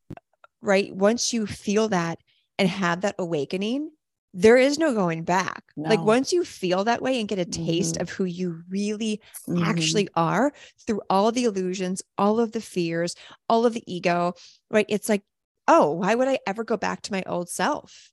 [0.61, 2.19] right, once you feel that
[2.57, 3.91] and have that awakening,
[4.33, 5.63] there is no going back.
[5.87, 8.01] Like, once you feel that way and get a taste Mhm.
[8.01, 10.03] of who you really Mhm.
[10.03, 10.53] actually are
[10.85, 13.15] through all the illusions, all of the fears,
[13.49, 14.33] all of the ego,
[14.69, 14.85] right?
[14.89, 15.23] It's like,
[15.67, 18.11] oh, why would I ever go back to my old self?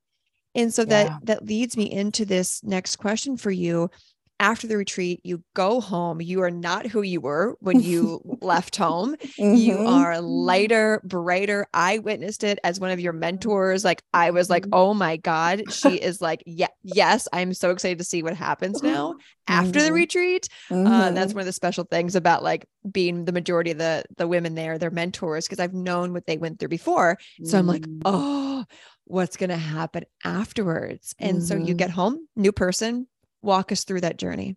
[0.55, 3.91] And so that that leads me into this next question for you.
[4.39, 6.21] After the retreat, you go home.
[6.21, 9.17] You are not who you were when you left home.
[9.39, 9.87] You Mhm.
[9.89, 11.67] are lighter, brighter.
[11.73, 13.83] I witnessed it as one of your mentors.
[13.83, 14.71] Like I was like, Mhm.
[14.75, 15.73] oh my God.
[15.73, 19.15] She is like, yeah, yes, I'm so excited to see what happens now
[19.49, 19.95] after the Mhm.
[19.95, 20.49] retreat.
[20.85, 21.37] Uh, that's Mhm.
[21.37, 24.77] one of the special things about like being the majority of the the women there,
[24.79, 27.17] their mentors, because I've known what they went through before.
[27.43, 28.03] So I'm like, Mm.
[28.05, 28.65] oh,
[29.05, 31.15] what's gonna happen afterwards?
[31.19, 31.79] And so you Mhm.
[31.79, 33.07] get home, new person.
[33.47, 34.57] Walk us through that journey.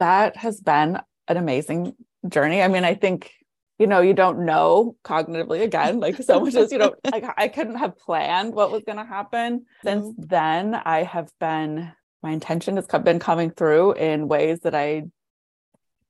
[0.00, 1.94] that has been an amazing
[2.28, 2.62] journey.
[2.62, 3.32] I mean, I think
[3.78, 7.46] you know you don't know cognitively again like so much as you know like i
[7.46, 11.92] couldn't have planned what was going to happen since then i have been
[12.22, 15.04] my intention has been coming through in ways that i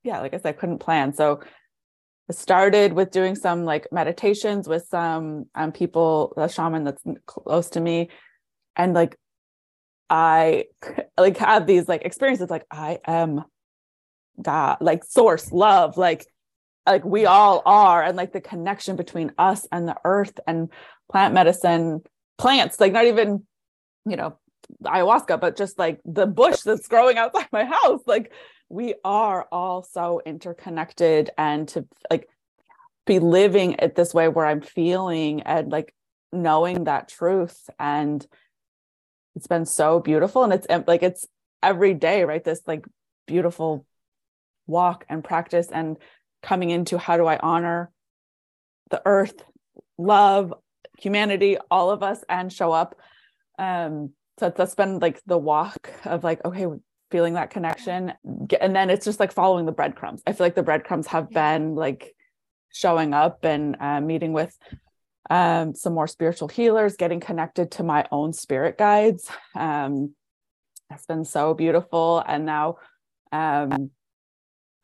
[0.02, 1.40] yeah like i said I couldn't plan so
[2.30, 7.70] I started with doing some like meditations with some um, people a shaman that's close
[7.70, 8.10] to me
[8.76, 9.16] and like
[10.10, 10.64] i
[11.18, 13.44] like have these like experiences like i am
[14.40, 16.26] god like source love like
[16.86, 20.70] like we all are and like the connection between us and the earth and
[21.10, 22.00] plant medicine
[22.38, 23.44] plants like not even
[24.06, 24.38] you know
[24.84, 28.32] ayahuasca but just like the bush that's growing outside my house like
[28.68, 32.28] we are all so interconnected and to like
[33.06, 35.94] be living it this way where i'm feeling and like
[36.32, 38.26] knowing that truth and
[39.38, 41.26] it's been so beautiful and it's like it's
[41.62, 42.84] every day right this like
[43.26, 43.86] beautiful
[44.66, 45.96] walk and practice and
[46.42, 47.90] coming into how do I honor
[48.90, 49.44] the earth,
[49.96, 50.52] love,
[50.98, 52.96] humanity, all of us, and show up.
[53.58, 54.10] Um,
[54.40, 56.66] so that's been like the walk of like, okay,
[57.10, 58.12] feeling that connection.
[58.60, 60.22] And then it's just like following the breadcrumbs.
[60.26, 62.14] I feel like the breadcrumbs have been like
[62.72, 64.56] showing up and uh, meeting with
[65.30, 69.30] um, some more spiritual healers, getting connected to my own spirit guides.
[69.54, 70.14] Um,
[70.88, 72.22] that's been so beautiful.
[72.26, 72.76] And now,
[73.30, 73.90] um,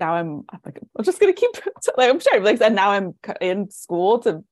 [0.01, 1.51] now I'm, I'm like, I'm just gonna keep
[1.97, 4.45] like I'm sure like and now I'm in school to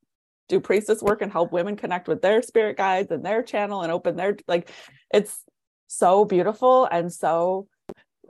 [0.49, 3.93] do priestess work and help women connect with their spirit guides and their channel and
[3.93, 4.71] open their like
[5.13, 5.45] it's
[5.89, 7.67] so beautiful and so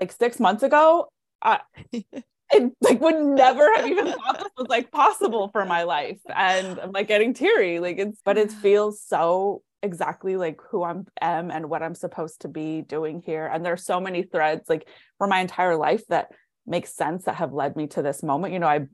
[0.00, 1.08] like six months ago
[1.42, 1.60] I
[2.52, 6.18] it like would never have even thought this was like possible for my life.
[6.34, 7.78] And I'm like getting teary.
[7.78, 12.42] Like it's but it feels so exactly like who I am and what I'm supposed
[12.42, 13.46] to be doing here.
[13.46, 14.86] And there's so many threads like
[15.18, 16.28] for my entire life that
[16.66, 18.52] make sense that have led me to this moment.
[18.52, 18.86] You know, I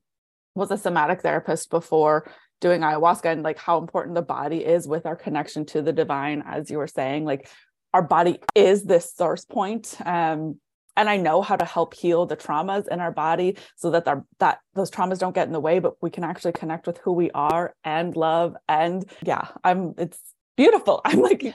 [0.54, 2.30] was a somatic therapist before
[2.60, 6.42] doing ayahuasca and like how important the body is with our connection to the divine
[6.46, 7.48] as you were saying like
[7.94, 10.58] our body is this source point um
[10.98, 14.24] and I know how to help heal the traumas in our body so that our,
[14.40, 17.12] that those traumas don't get in the way, but we can actually connect with who
[17.12, 18.56] we are and love.
[18.68, 20.18] And yeah, I'm it's
[20.56, 21.00] beautiful.
[21.04, 21.54] I'm like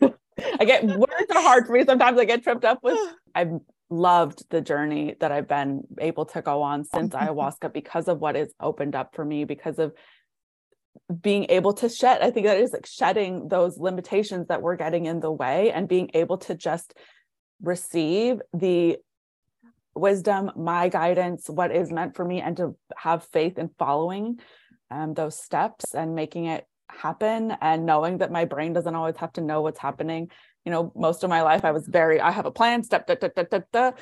[0.00, 1.84] I get words are hard for me.
[1.84, 2.98] Sometimes I get tripped up with
[3.34, 3.58] I've
[3.90, 8.36] loved the journey that I've been able to go on since ayahuasca because of what
[8.36, 9.92] is opened up for me, because of
[11.20, 12.22] being able to shed.
[12.22, 15.88] I think that is like shedding those limitations that we're getting in the way and
[15.88, 16.94] being able to just
[17.62, 18.98] receive the
[19.94, 24.40] wisdom, my guidance, what is meant for me, and to have faith in following
[24.90, 29.32] um, those steps and making it happen and knowing that my brain doesn't always have
[29.32, 30.30] to know what's happening.
[30.64, 33.14] You know, most of my life I was very, I have a plan, step, da,
[33.14, 33.92] da, da, da, da.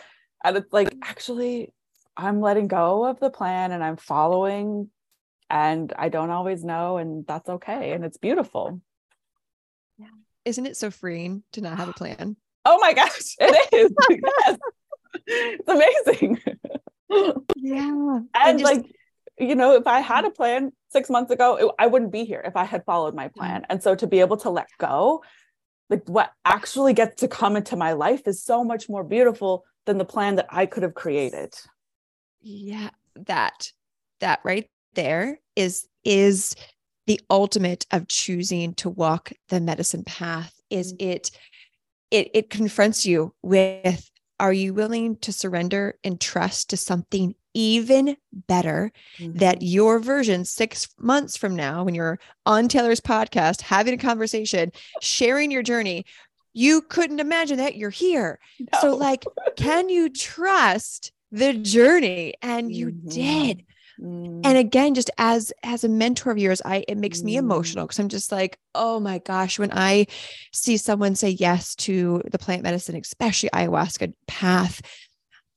[0.44, 1.72] And it's like, actually,
[2.16, 4.90] I'm letting go of the plan and I'm following,
[5.48, 7.92] and I don't always know, and that's okay.
[7.92, 8.80] And it's beautiful.
[9.98, 10.06] Yeah.
[10.44, 12.36] Isn't it so freeing to not have a plan?
[12.64, 13.92] Oh my gosh, it is.
[14.46, 14.58] yes.
[15.26, 16.40] It's amazing.
[17.56, 18.20] Yeah.
[18.34, 18.86] And just, like,
[19.38, 22.42] you know, if I had a plan six months ago, it, I wouldn't be here
[22.44, 23.66] if I had followed my plan.
[23.68, 25.22] And so to be able to let go,
[25.90, 29.98] like what actually gets to come into my life is so much more beautiful than
[29.98, 31.54] the plan that I could have created.
[32.40, 32.90] Yeah,
[33.26, 33.70] that
[34.20, 36.56] that right there is is
[37.06, 41.10] the ultimate of choosing to walk the medicine path is mm-hmm.
[41.10, 41.30] it
[42.12, 48.16] it it confronts you with are you willing to surrender and trust to something even
[48.32, 49.38] better mm-hmm.
[49.38, 54.70] that your version six months from now when you're on taylor's podcast having a conversation
[55.00, 56.04] sharing your journey
[56.54, 58.78] you couldn't imagine that you're here no.
[58.80, 59.24] so like
[59.56, 62.74] can you trust the journey and mm-hmm.
[62.74, 63.64] you did
[64.02, 64.40] Mm.
[64.44, 67.24] And again, just as as a mentor of yours, I it makes mm.
[67.24, 70.06] me emotional because I'm just like, oh my gosh, when I
[70.52, 74.82] see someone say yes to the plant medicine, especially ayahuasca path,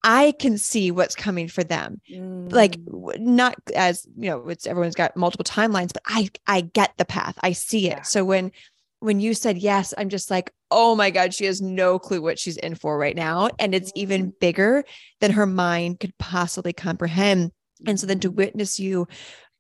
[0.04, 2.00] I can see what's coming for them.
[2.12, 2.52] Mm.
[2.52, 2.78] Like
[3.20, 7.38] not as, you know, it's everyone's got multiple timelines, but I I get the path.
[7.42, 7.98] I see it.
[7.98, 8.02] Yeah.
[8.04, 8.52] So when
[9.00, 12.40] when you said yes, I'm just like, oh my God, she has no clue what
[12.40, 13.50] she's in for right now.
[13.60, 14.40] And it's even mm.
[14.40, 14.84] bigger
[15.22, 17.52] than her mind could possibly comprehend.
[17.86, 19.08] And so then to witness you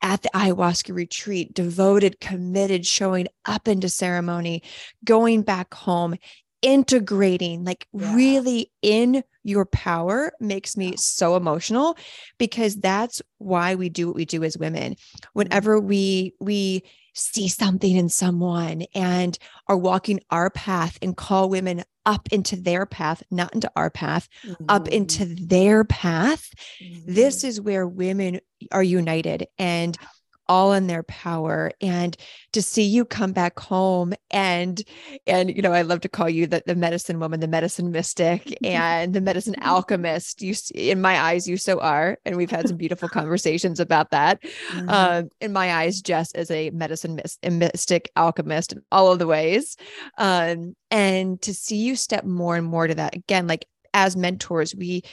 [0.02, 4.62] at the ayahuasca retreat, devoted, committed, showing up into ceremony,
[5.04, 6.16] going back home,
[6.62, 8.14] integrating, like yeah.
[8.16, 11.98] really in your power makes me so emotional
[12.38, 14.94] because that's why we do what we do as women.
[14.94, 15.28] Mm-hmm.
[15.34, 19.38] Whenever we we see something in someone and
[19.68, 24.30] are walking our path and call women up into their path, not into our path,
[24.44, 24.66] mm-hmm.
[24.70, 26.52] up into their path.
[26.82, 27.14] Mm-hmm.
[27.14, 28.40] This is where women
[28.72, 29.98] are united and
[30.48, 32.18] all in their power and
[32.54, 34.84] to see you come back home and
[35.28, 38.58] and you know i love to call you the, the medicine woman the medicine mystic
[38.64, 40.42] and the medicine alchemist.
[40.42, 44.42] You in my eyes you so are and we've had some beautiful conversations about that.
[44.42, 44.90] Mm-hmm.
[44.90, 47.20] um, in my eyes jess is a medicine
[47.50, 49.76] mystic alchemist in all of the ways.
[50.18, 54.76] Um, and to see you step more and more to that again like as mentors
[54.76, 55.04] we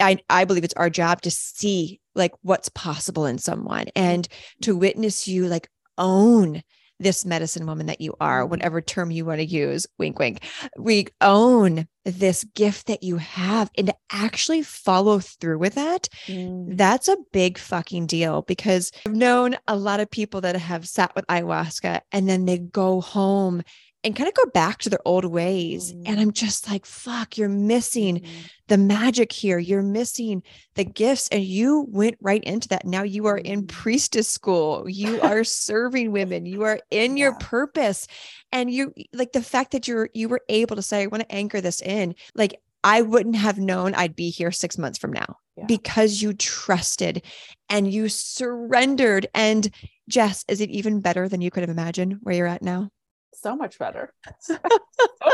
[0.00, 4.28] I, I believe it's our job to see like what's possible in someone and
[4.62, 5.68] to witness you like
[5.98, 6.62] own
[7.02, 8.50] this medicine woman that you are, mm-hmm.
[8.50, 10.42] whatever term you want to use, wink, wink.
[10.78, 16.08] We own this gift that you have and to actually follow through with that.
[16.26, 16.76] Mm.
[16.76, 21.14] That's a big fucking deal because I've known a lot of people that have sat
[21.14, 23.62] with ayahuasca and then they go home
[24.04, 25.92] and kind of go back to their old ways.
[25.92, 26.02] Mm.
[26.06, 28.28] And I'm just like, fuck, you're missing mm.
[28.68, 29.58] the magic here.
[29.58, 30.42] You're missing
[30.74, 31.28] the gifts.
[31.28, 32.84] And you went right into that.
[32.84, 33.68] Now you are in mm.
[33.68, 34.88] priestess school.
[34.88, 36.46] You are serving women.
[36.46, 37.24] You are in yeah.
[37.24, 38.06] your purpose.
[38.50, 41.34] And you like the fact that you're you were able to say, I want to
[41.34, 42.14] anchor this in.
[42.34, 45.66] Like I wouldn't have known I'd be here six months from now yeah.
[45.66, 47.24] because you trusted
[47.68, 49.28] and you surrendered.
[49.34, 49.72] And
[50.08, 52.90] Jess, is it even better than you could have imagined where you're at now?
[53.34, 54.12] So much better.
[54.40, 54.58] so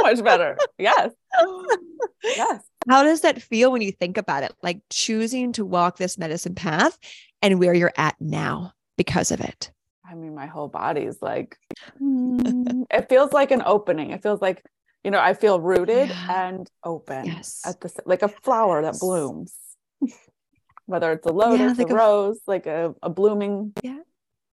[0.02, 0.56] much better.
[0.78, 1.12] Yes.
[2.22, 2.62] Yes.
[2.88, 4.52] How does that feel when you think about it?
[4.62, 6.98] Like choosing to walk this medicine path
[7.42, 9.70] and where you're at now because of it.
[10.08, 11.58] I mean, my whole body's like,
[12.00, 14.10] mm, it feels like an opening.
[14.10, 14.64] It feels like,
[15.04, 16.48] you know, I feel rooted yeah.
[16.48, 17.62] and open yes.
[17.66, 19.54] at the like a flower that blooms.
[20.86, 23.74] whether it's a lotus, Yeah, like a a- rose, like a, a blooming.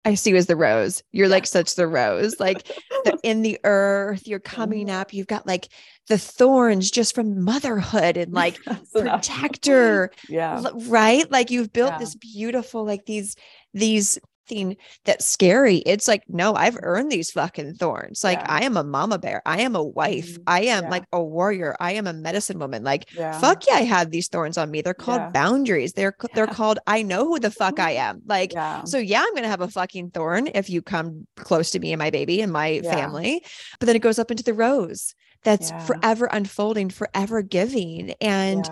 [0.05, 1.03] I see you as the rose.
[1.11, 1.33] You're Yeah.
[1.33, 2.65] like such the rose, like
[3.03, 4.27] the, in the earth.
[4.27, 5.13] You're coming up.
[5.13, 5.67] You've got like
[6.07, 8.57] the thorns just from motherhood and like
[8.93, 10.63] protector, Yeah.
[10.87, 11.29] right?
[11.29, 11.97] Like you've built Yeah.
[11.99, 13.35] this beautiful, like these,
[13.73, 14.17] these
[14.49, 14.75] thing
[15.05, 15.77] that's scary.
[15.77, 18.23] It's like, no, I've earned these fucking thorns.
[18.23, 18.45] Like Yeah.
[18.49, 19.41] I am a mama bear.
[19.45, 20.37] I am a wife.
[20.37, 20.43] Mhm.
[20.47, 20.89] I am Yeah.
[20.89, 21.75] like a warrior.
[21.79, 22.83] I am a medicine woman.
[22.83, 23.39] Like Yeah.
[23.39, 24.81] fuck yeah, I have these thorns on me.
[24.81, 25.93] They're called boundaries.
[25.93, 28.21] They're they're called I know who the fuck I am.
[28.25, 28.51] Like
[28.85, 31.99] so yeah, I'm gonna have a fucking thorn if you come close to me and
[31.99, 33.43] my baby and my family.
[33.79, 38.13] But then it goes up into the rose that's forever unfolding, forever giving.
[38.19, 38.67] And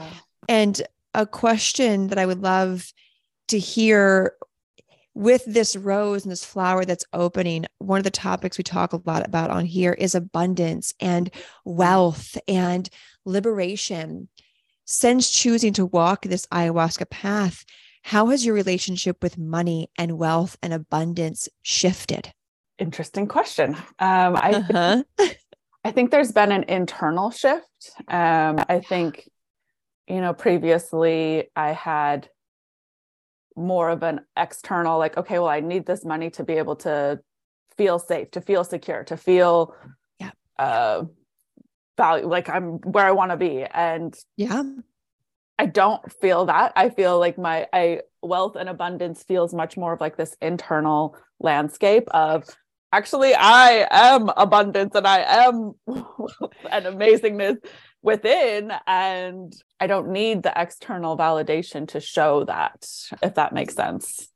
[0.50, 0.82] and
[1.14, 2.92] a question that I would love
[3.48, 4.34] to hear
[5.18, 9.02] with this rose and this flower that's opening, one of the topics we talk a
[9.06, 11.34] lot about on here is abundance and
[11.66, 12.88] wealth and
[13.26, 14.30] liberation.
[14.86, 17.66] Since choosing to walk this ayahuasca path,
[18.04, 22.32] how has your relationship with money and wealth and abundance shifted?
[22.78, 23.74] Interesting question.
[23.98, 25.04] Um, I Uh-huh.
[25.84, 27.92] I think there's been an internal shift.
[28.08, 29.28] Um, I think,
[30.08, 32.30] you know, previously I had
[33.58, 37.20] more of an external, like, okay, well, I need this money to be able to
[37.76, 39.74] feel safe, to feel secure, to feel
[40.20, 40.32] Yeah.
[40.60, 41.04] uh
[41.98, 43.64] value, like I'm where I want to be.
[43.64, 44.64] And Yeah.
[45.60, 46.74] I don't feel that.
[46.76, 51.18] I feel like my I wealth and abundance feels much more of like this internal
[51.40, 52.44] landscape of
[52.94, 57.58] actually I am abundance and I am an amazingness
[58.02, 62.88] within and I don't need the external validation to show that
[63.22, 64.30] if that makes sense.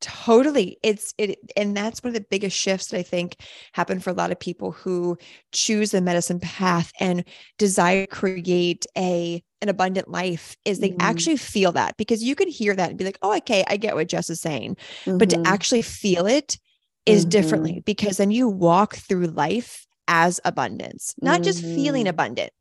[0.00, 0.76] Totally.
[0.82, 3.36] It's it and that's one of the biggest shifts that I think
[3.72, 5.16] happen for a lot of people who
[5.52, 7.24] choose the medicine path and
[7.56, 10.96] desire to create a an abundant life is they Mhm.
[11.00, 13.94] actually feel that because you can hear that and be like, oh, okay, I get
[13.94, 14.76] what Jess is saying.
[15.18, 15.46] But to Mhm.
[15.46, 16.58] actually feel it
[17.06, 17.30] is Mhm.
[17.30, 22.10] differently because then you walk through life as abundance, not just feeling Mhm.
[22.10, 22.52] abundant,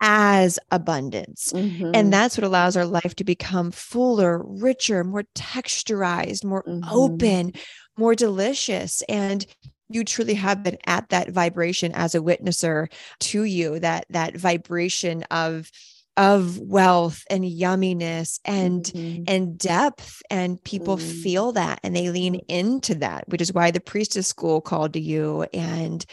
[0.00, 1.52] as abundance.
[1.54, 1.90] Mhm.
[1.94, 6.88] And that's what allows our life to become fuller, richer, more texturized, more Mhm.
[6.90, 7.52] open,
[7.98, 9.02] more delicious.
[9.08, 9.44] And
[9.88, 12.86] you truly have been at that vibration as a witnesser
[13.20, 15.70] to you, that that vibration of
[16.16, 19.24] of wealth and yumminess and Mhm.
[19.28, 21.22] and depth and people Mm.
[21.22, 25.00] feel that and they lean into that which is why the priestess school called to
[25.00, 26.04] you and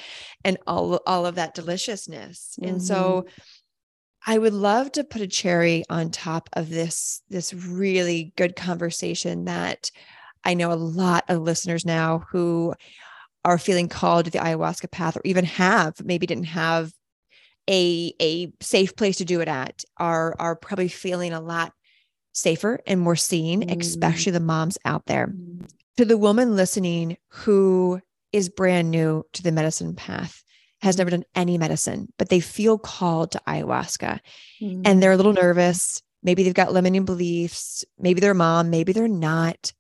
[0.46, 3.26] and all all of that deliciousness and so
[4.30, 9.46] I would love to put a cherry on top of this this really good conversation
[9.46, 9.90] that
[10.44, 12.74] I know a lot of listeners now who
[13.46, 16.92] are feeling called to the ayahuasca path or even have maybe didn't have
[17.70, 21.72] a a safe place to do it at are are probably feeling a lot
[22.34, 23.82] safer and more seen Mm.
[23.82, 25.70] especially the moms out there Mhm.
[25.98, 28.02] to the woman listening who
[28.34, 30.44] is brand new to the medicine path
[30.82, 34.20] has never done any medicine but they feel called to ayahuasca
[34.86, 36.02] and they're a little nervous.
[36.24, 37.86] Maybe they've got limiting beliefs.
[38.00, 39.72] Maybe they're mom, maybe they're not.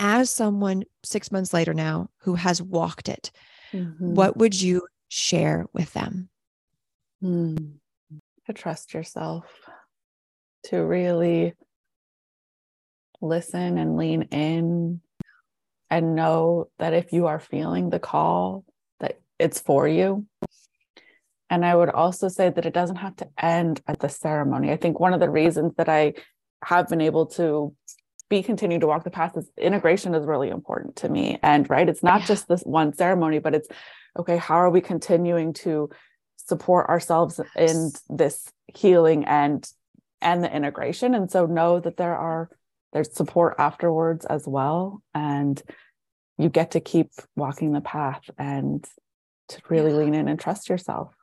[0.00, 3.30] As someone six months later now who has walked it,
[3.72, 3.98] Mhm.
[4.00, 6.28] what would you share with them?
[7.22, 7.78] Mm.
[8.46, 9.44] To trust yourself,
[10.64, 11.54] to really
[13.20, 15.00] listen and lean in
[15.90, 18.64] and know that if you are feeling the call,
[19.38, 20.26] it's for you.
[21.50, 24.72] And I would also say that it doesn't have to end at the ceremony.
[24.72, 26.14] I think one of the reasons that I
[26.64, 27.74] have been able to
[28.30, 31.38] be continue to walk the path is integration is really important to me.
[31.42, 32.26] And right, it's not Yeah.
[32.26, 33.68] just this one ceremony, but it's
[34.18, 35.90] okay, how are we continuing to
[36.36, 39.68] support ourselves in this healing and
[40.22, 41.14] and the integration?
[41.14, 42.48] And so know that there are
[42.92, 45.02] there's support afterwards as well.
[45.14, 45.62] And
[46.38, 48.84] you get to keep walking the path and
[49.48, 49.98] to really Yeah.
[49.98, 51.14] lean in and trust yourself.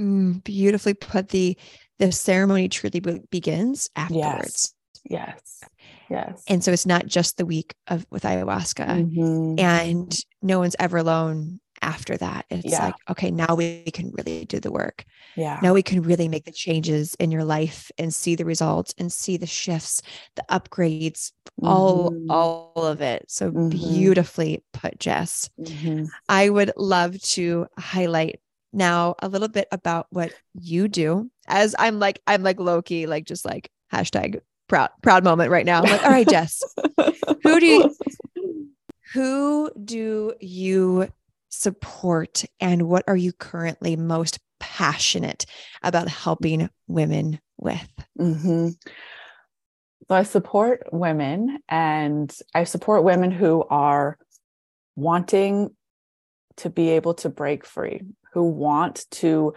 [0.00, 1.28] Mm, beautifully put.
[1.30, 1.56] The
[1.98, 4.74] the ceremony truly be- begins afterwards,
[5.08, 5.34] Yes.
[5.40, 5.62] Yes.
[6.10, 6.42] Yes.
[6.46, 9.58] and so it's not just the week of with ayahuasca, Mhm.
[9.58, 12.44] and no one's ever alone after that.
[12.50, 12.86] It's Yeah.
[12.86, 15.04] like okay, now we can really do the work.
[15.36, 15.58] yeah.
[15.62, 19.12] now we can really make the changes in your life and see the results and
[19.12, 20.00] see the shifts
[20.34, 21.32] the upgrades
[21.62, 22.26] all Mhm.
[22.30, 23.70] all of it so Mhm.
[23.70, 26.08] beautifully put jess Mhm.
[26.28, 28.40] i would love to highlight
[28.72, 33.24] now a little bit about what you do as i'm like i'm like loki like
[33.26, 36.62] just like hashtag proud proud moment right now i'm like all right jess
[37.42, 37.94] Who do you-
[39.12, 41.08] who do you
[41.48, 45.46] support and what are you currently most passionate
[45.82, 47.88] about helping women with
[48.18, 48.68] hmm
[50.08, 54.18] So I support women and I support women who are
[54.94, 55.70] wanting
[56.58, 59.54] to be able to break free, who want to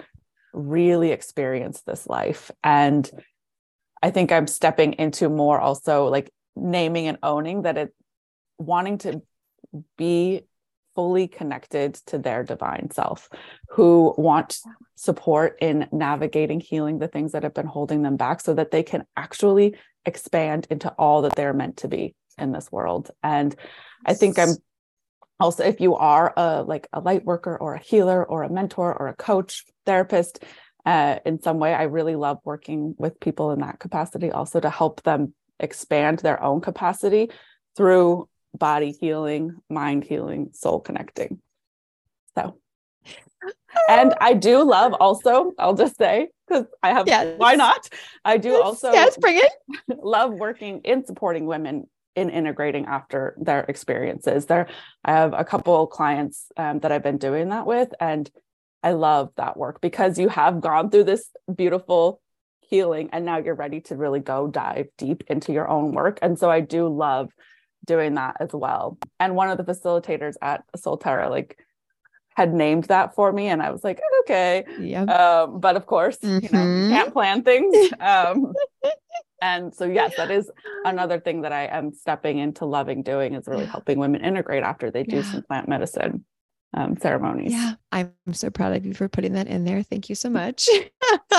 [0.53, 2.51] really experience this life.
[2.63, 3.09] And
[4.01, 7.93] I think I'm stepping into more also like naming and owning that it
[8.57, 9.21] wanting to
[9.97, 10.41] be
[10.99, 13.29] fully connected to their divine self,
[13.69, 14.57] who want
[14.97, 18.83] support in navigating healing the things that have been holding them back so that they
[18.83, 23.11] can actually expand into all that they're meant to be in this world.
[23.23, 23.55] And
[24.05, 24.55] I think I'm
[25.39, 28.93] also if you are a like a light worker or a healer or a mentor
[28.93, 30.43] or a coach, therapist,
[30.85, 34.69] uh, in some way, I really love working with people in that capacity also to
[34.69, 37.31] help them expand their own capacity
[37.77, 38.27] through
[38.57, 41.39] body healing, mind healing, soul connecting.
[42.35, 42.57] So,
[43.87, 47.35] and I do love also, I'll just say, because I have, yes.
[47.37, 47.89] why not?
[48.25, 49.97] I do also yes, bring it.
[50.03, 54.45] love working in supporting women in integrating after their experiences.
[54.45, 54.67] There,
[55.05, 58.29] I have a couple clients um, that I've been doing that with, and
[58.83, 62.21] I love that work because you have gone through this beautiful
[62.61, 66.19] healing and now you're ready to really go dive deep into your own work.
[66.21, 67.31] And so I do love
[67.85, 68.97] doing that as well.
[69.19, 71.57] And one of the facilitators at Soltara, like,
[72.35, 74.63] had named that for me, and I was like, okay.
[74.79, 75.03] Yeah.
[75.03, 76.45] Um, but of course, mm-hmm.
[76.45, 76.91] you know, mm-hmm.
[76.91, 77.91] can't plan things.
[77.99, 78.53] Um,
[79.41, 80.51] and so, yes, that is
[80.83, 84.91] another thing that I am stepping into loving doing is really helping women integrate after
[84.91, 85.31] they do yeah.
[85.31, 86.25] some plant medicine
[86.73, 87.51] um, ceremonies.
[87.51, 89.81] Yeah, I'm so proud of you for putting that in there.
[89.81, 90.69] Thank you so much.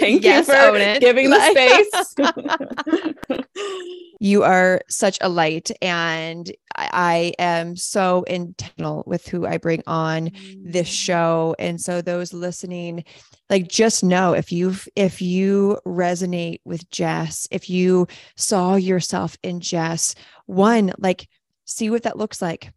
[0.00, 3.44] Thank yes, you for giving the space.
[4.20, 9.82] you are such a light, and I, I am so intentional with who I bring
[9.86, 10.30] on
[10.62, 10.92] this mm.
[10.92, 11.56] show.
[11.58, 13.04] And so, those listening,
[13.48, 18.06] like, just know if you've if you resonate with Jess, if you
[18.36, 20.14] saw yourself in Jess,
[20.44, 21.28] one like
[21.64, 22.72] see what that looks like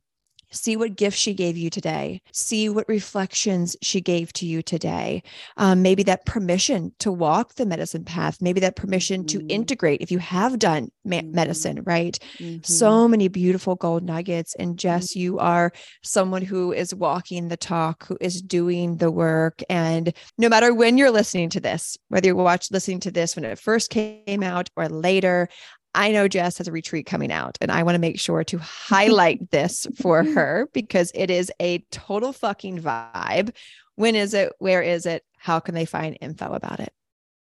[0.51, 5.23] see what gifts she gave you today see what reflections she gave to you today
[5.57, 9.39] um, maybe that permission to walk the medicine path maybe that permission mm-hmm.
[9.39, 11.35] to integrate if you have done ma- mm-hmm.
[11.35, 12.61] medicine right mm-hmm.
[12.63, 15.45] so many beautiful gold nuggets and jess you mm-hmm.
[15.45, 15.71] are
[16.03, 20.97] someone who is walking the talk who is doing the work and no matter when
[20.97, 24.69] you're listening to this whether you're watch listening to this when it first came out
[24.75, 25.47] or later
[25.93, 28.57] I know Jess has a retreat coming out, and I want to make sure to
[28.61, 33.53] highlight this for her because it is a total fucking vibe.
[33.95, 34.53] When is it?
[34.59, 35.23] Where is it?
[35.37, 36.93] How can they find info about it?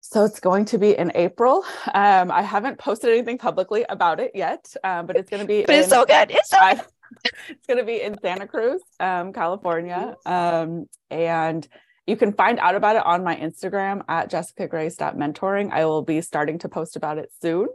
[0.02, 1.64] So it's going to be in April.
[1.94, 5.64] Um, I haven't posted anything publicly about it yet, um, but it's going to be.
[5.66, 6.30] but in, it's so good.
[6.30, 6.58] It's so
[7.24, 11.66] it's going to be in Santa Cruz, um, California, um, and
[12.06, 15.72] you can find out about it on my Instagram at Jessica Grace mentoring.
[15.72, 17.68] I will be starting to post about it soon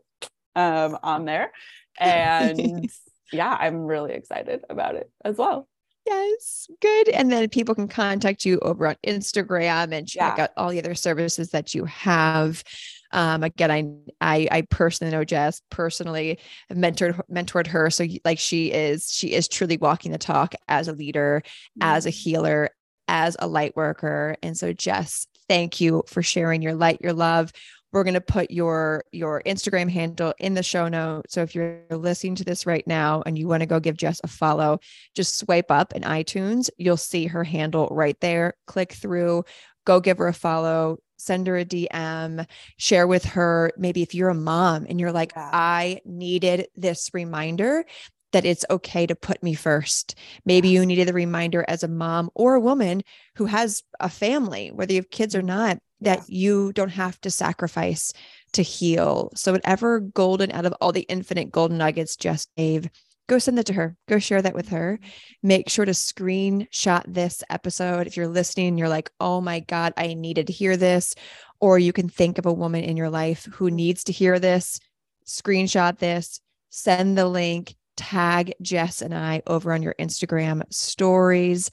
[0.58, 1.52] um, on there.
[1.98, 2.90] And
[3.32, 5.68] yeah, I'm really excited about it as well.
[6.04, 7.10] Yes, good.
[7.10, 10.44] And then people can contact you over on Instagram and check yeah.
[10.44, 12.64] out all the other services that you have.
[13.12, 13.84] Um, again, I,
[14.20, 16.38] I, I personally know Jess personally
[16.72, 20.92] mentored mentored her, so like she is she is truly walking the talk as a
[20.92, 21.88] leader, mm-hmm.
[21.88, 22.16] as a mm-hmm.
[22.16, 22.70] healer,
[23.06, 24.36] as a light worker.
[24.42, 27.52] And so, Jess, thank you for sharing your light, your love
[27.92, 31.82] we're going to put your your instagram handle in the show notes so if you're
[31.90, 34.78] listening to this right now and you want to go give jess a follow
[35.14, 36.70] just swipe up in itunes.
[36.78, 38.54] You'll see her handle right there.
[38.66, 39.44] Click through
[39.84, 43.72] go give her a follow send her a dm share with her.
[43.76, 47.84] Maybe if you're a mom and you're like i needed this reminder
[48.32, 50.14] that it's okay to put me first.
[50.44, 53.02] Maybe you needed the reminder as a mom or a woman
[53.36, 55.46] who has a family, whether you have kids or mm-hmm.
[55.46, 58.12] not, that you don't have to sacrifice
[58.52, 59.30] to heal.
[59.34, 62.88] So, whatever golden out of all the infinite golden nuggets Jess gave,
[63.28, 63.96] go send that to her.
[64.08, 64.98] Go share that with her.
[65.00, 65.48] Mm-hmm.
[65.48, 68.06] Make sure to screenshot this episode.
[68.06, 71.14] If you're listening, you're like, oh my God, I needed to hear this.
[71.60, 74.80] Or you can think of a woman in your life who needs to hear this.
[75.26, 76.40] Screenshot this,
[76.70, 81.70] send the link, tag Jess and I over on your Instagram stories.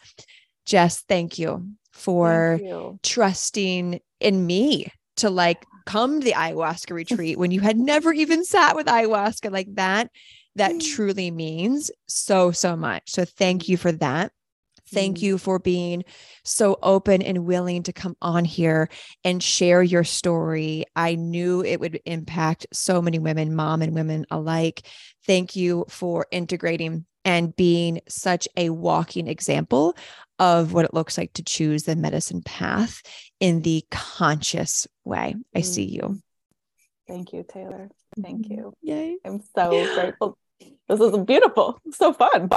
[0.66, 2.60] Jess, thank you for
[3.04, 8.44] trusting in me to like come to the ayahuasca retreat when you had never even
[8.44, 10.10] sat with ayahuasca like that.
[10.58, 13.04] That truly means so, so much.
[13.08, 14.32] So thank you for that.
[14.92, 15.22] Thank mm.
[15.24, 16.04] you for being
[16.44, 18.90] so open and willing to come on here
[19.24, 20.86] and share your story.
[20.96, 24.86] I knew it would impact so many women, mom and women alike.
[25.26, 29.98] Thank you for integrating and being such a walking example
[30.40, 33.02] of what it looks like to choose the medicine path
[33.40, 35.36] in the conscious way.
[35.56, 35.66] I mm.
[35.66, 36.22] see you.
[37.08, 37.90] Thank you, Taylor.
[38.22, 38.54] Thank mm-hmm.
[38.54, 38.74] you.
[38.82, 39.18] Yay.
[39.24, 40.38] I'm so grateful.
[40.88, 41.80] This is beautiful.
[41.92, 42.50] So fun.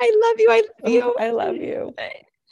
[0.00, 0.48] I love you.
[0.50, 1.14] I love you.
[1.18, 1.94] I love you.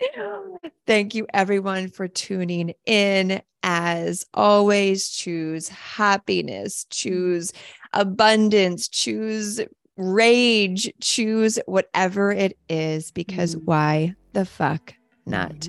[0.87, 3.43] Thank you, everyone, for tuning in.
[3.63, 6.89] As always, choose happiness, mm-hmm.
[6.91, 7.53] choose
[7.93, 9.61] abundance, choose
[10.01, 13.63] rage, choose whatever it is, because Mm.
[13.67, 14.95] why the fuck
[15.27, 15.69] not?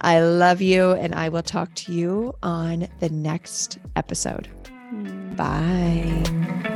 [0.00, 4.48] I love you, and I will talk to you on the next episode.
[4.92, 5.36] Mm.
[5.36, 6.74] Bye.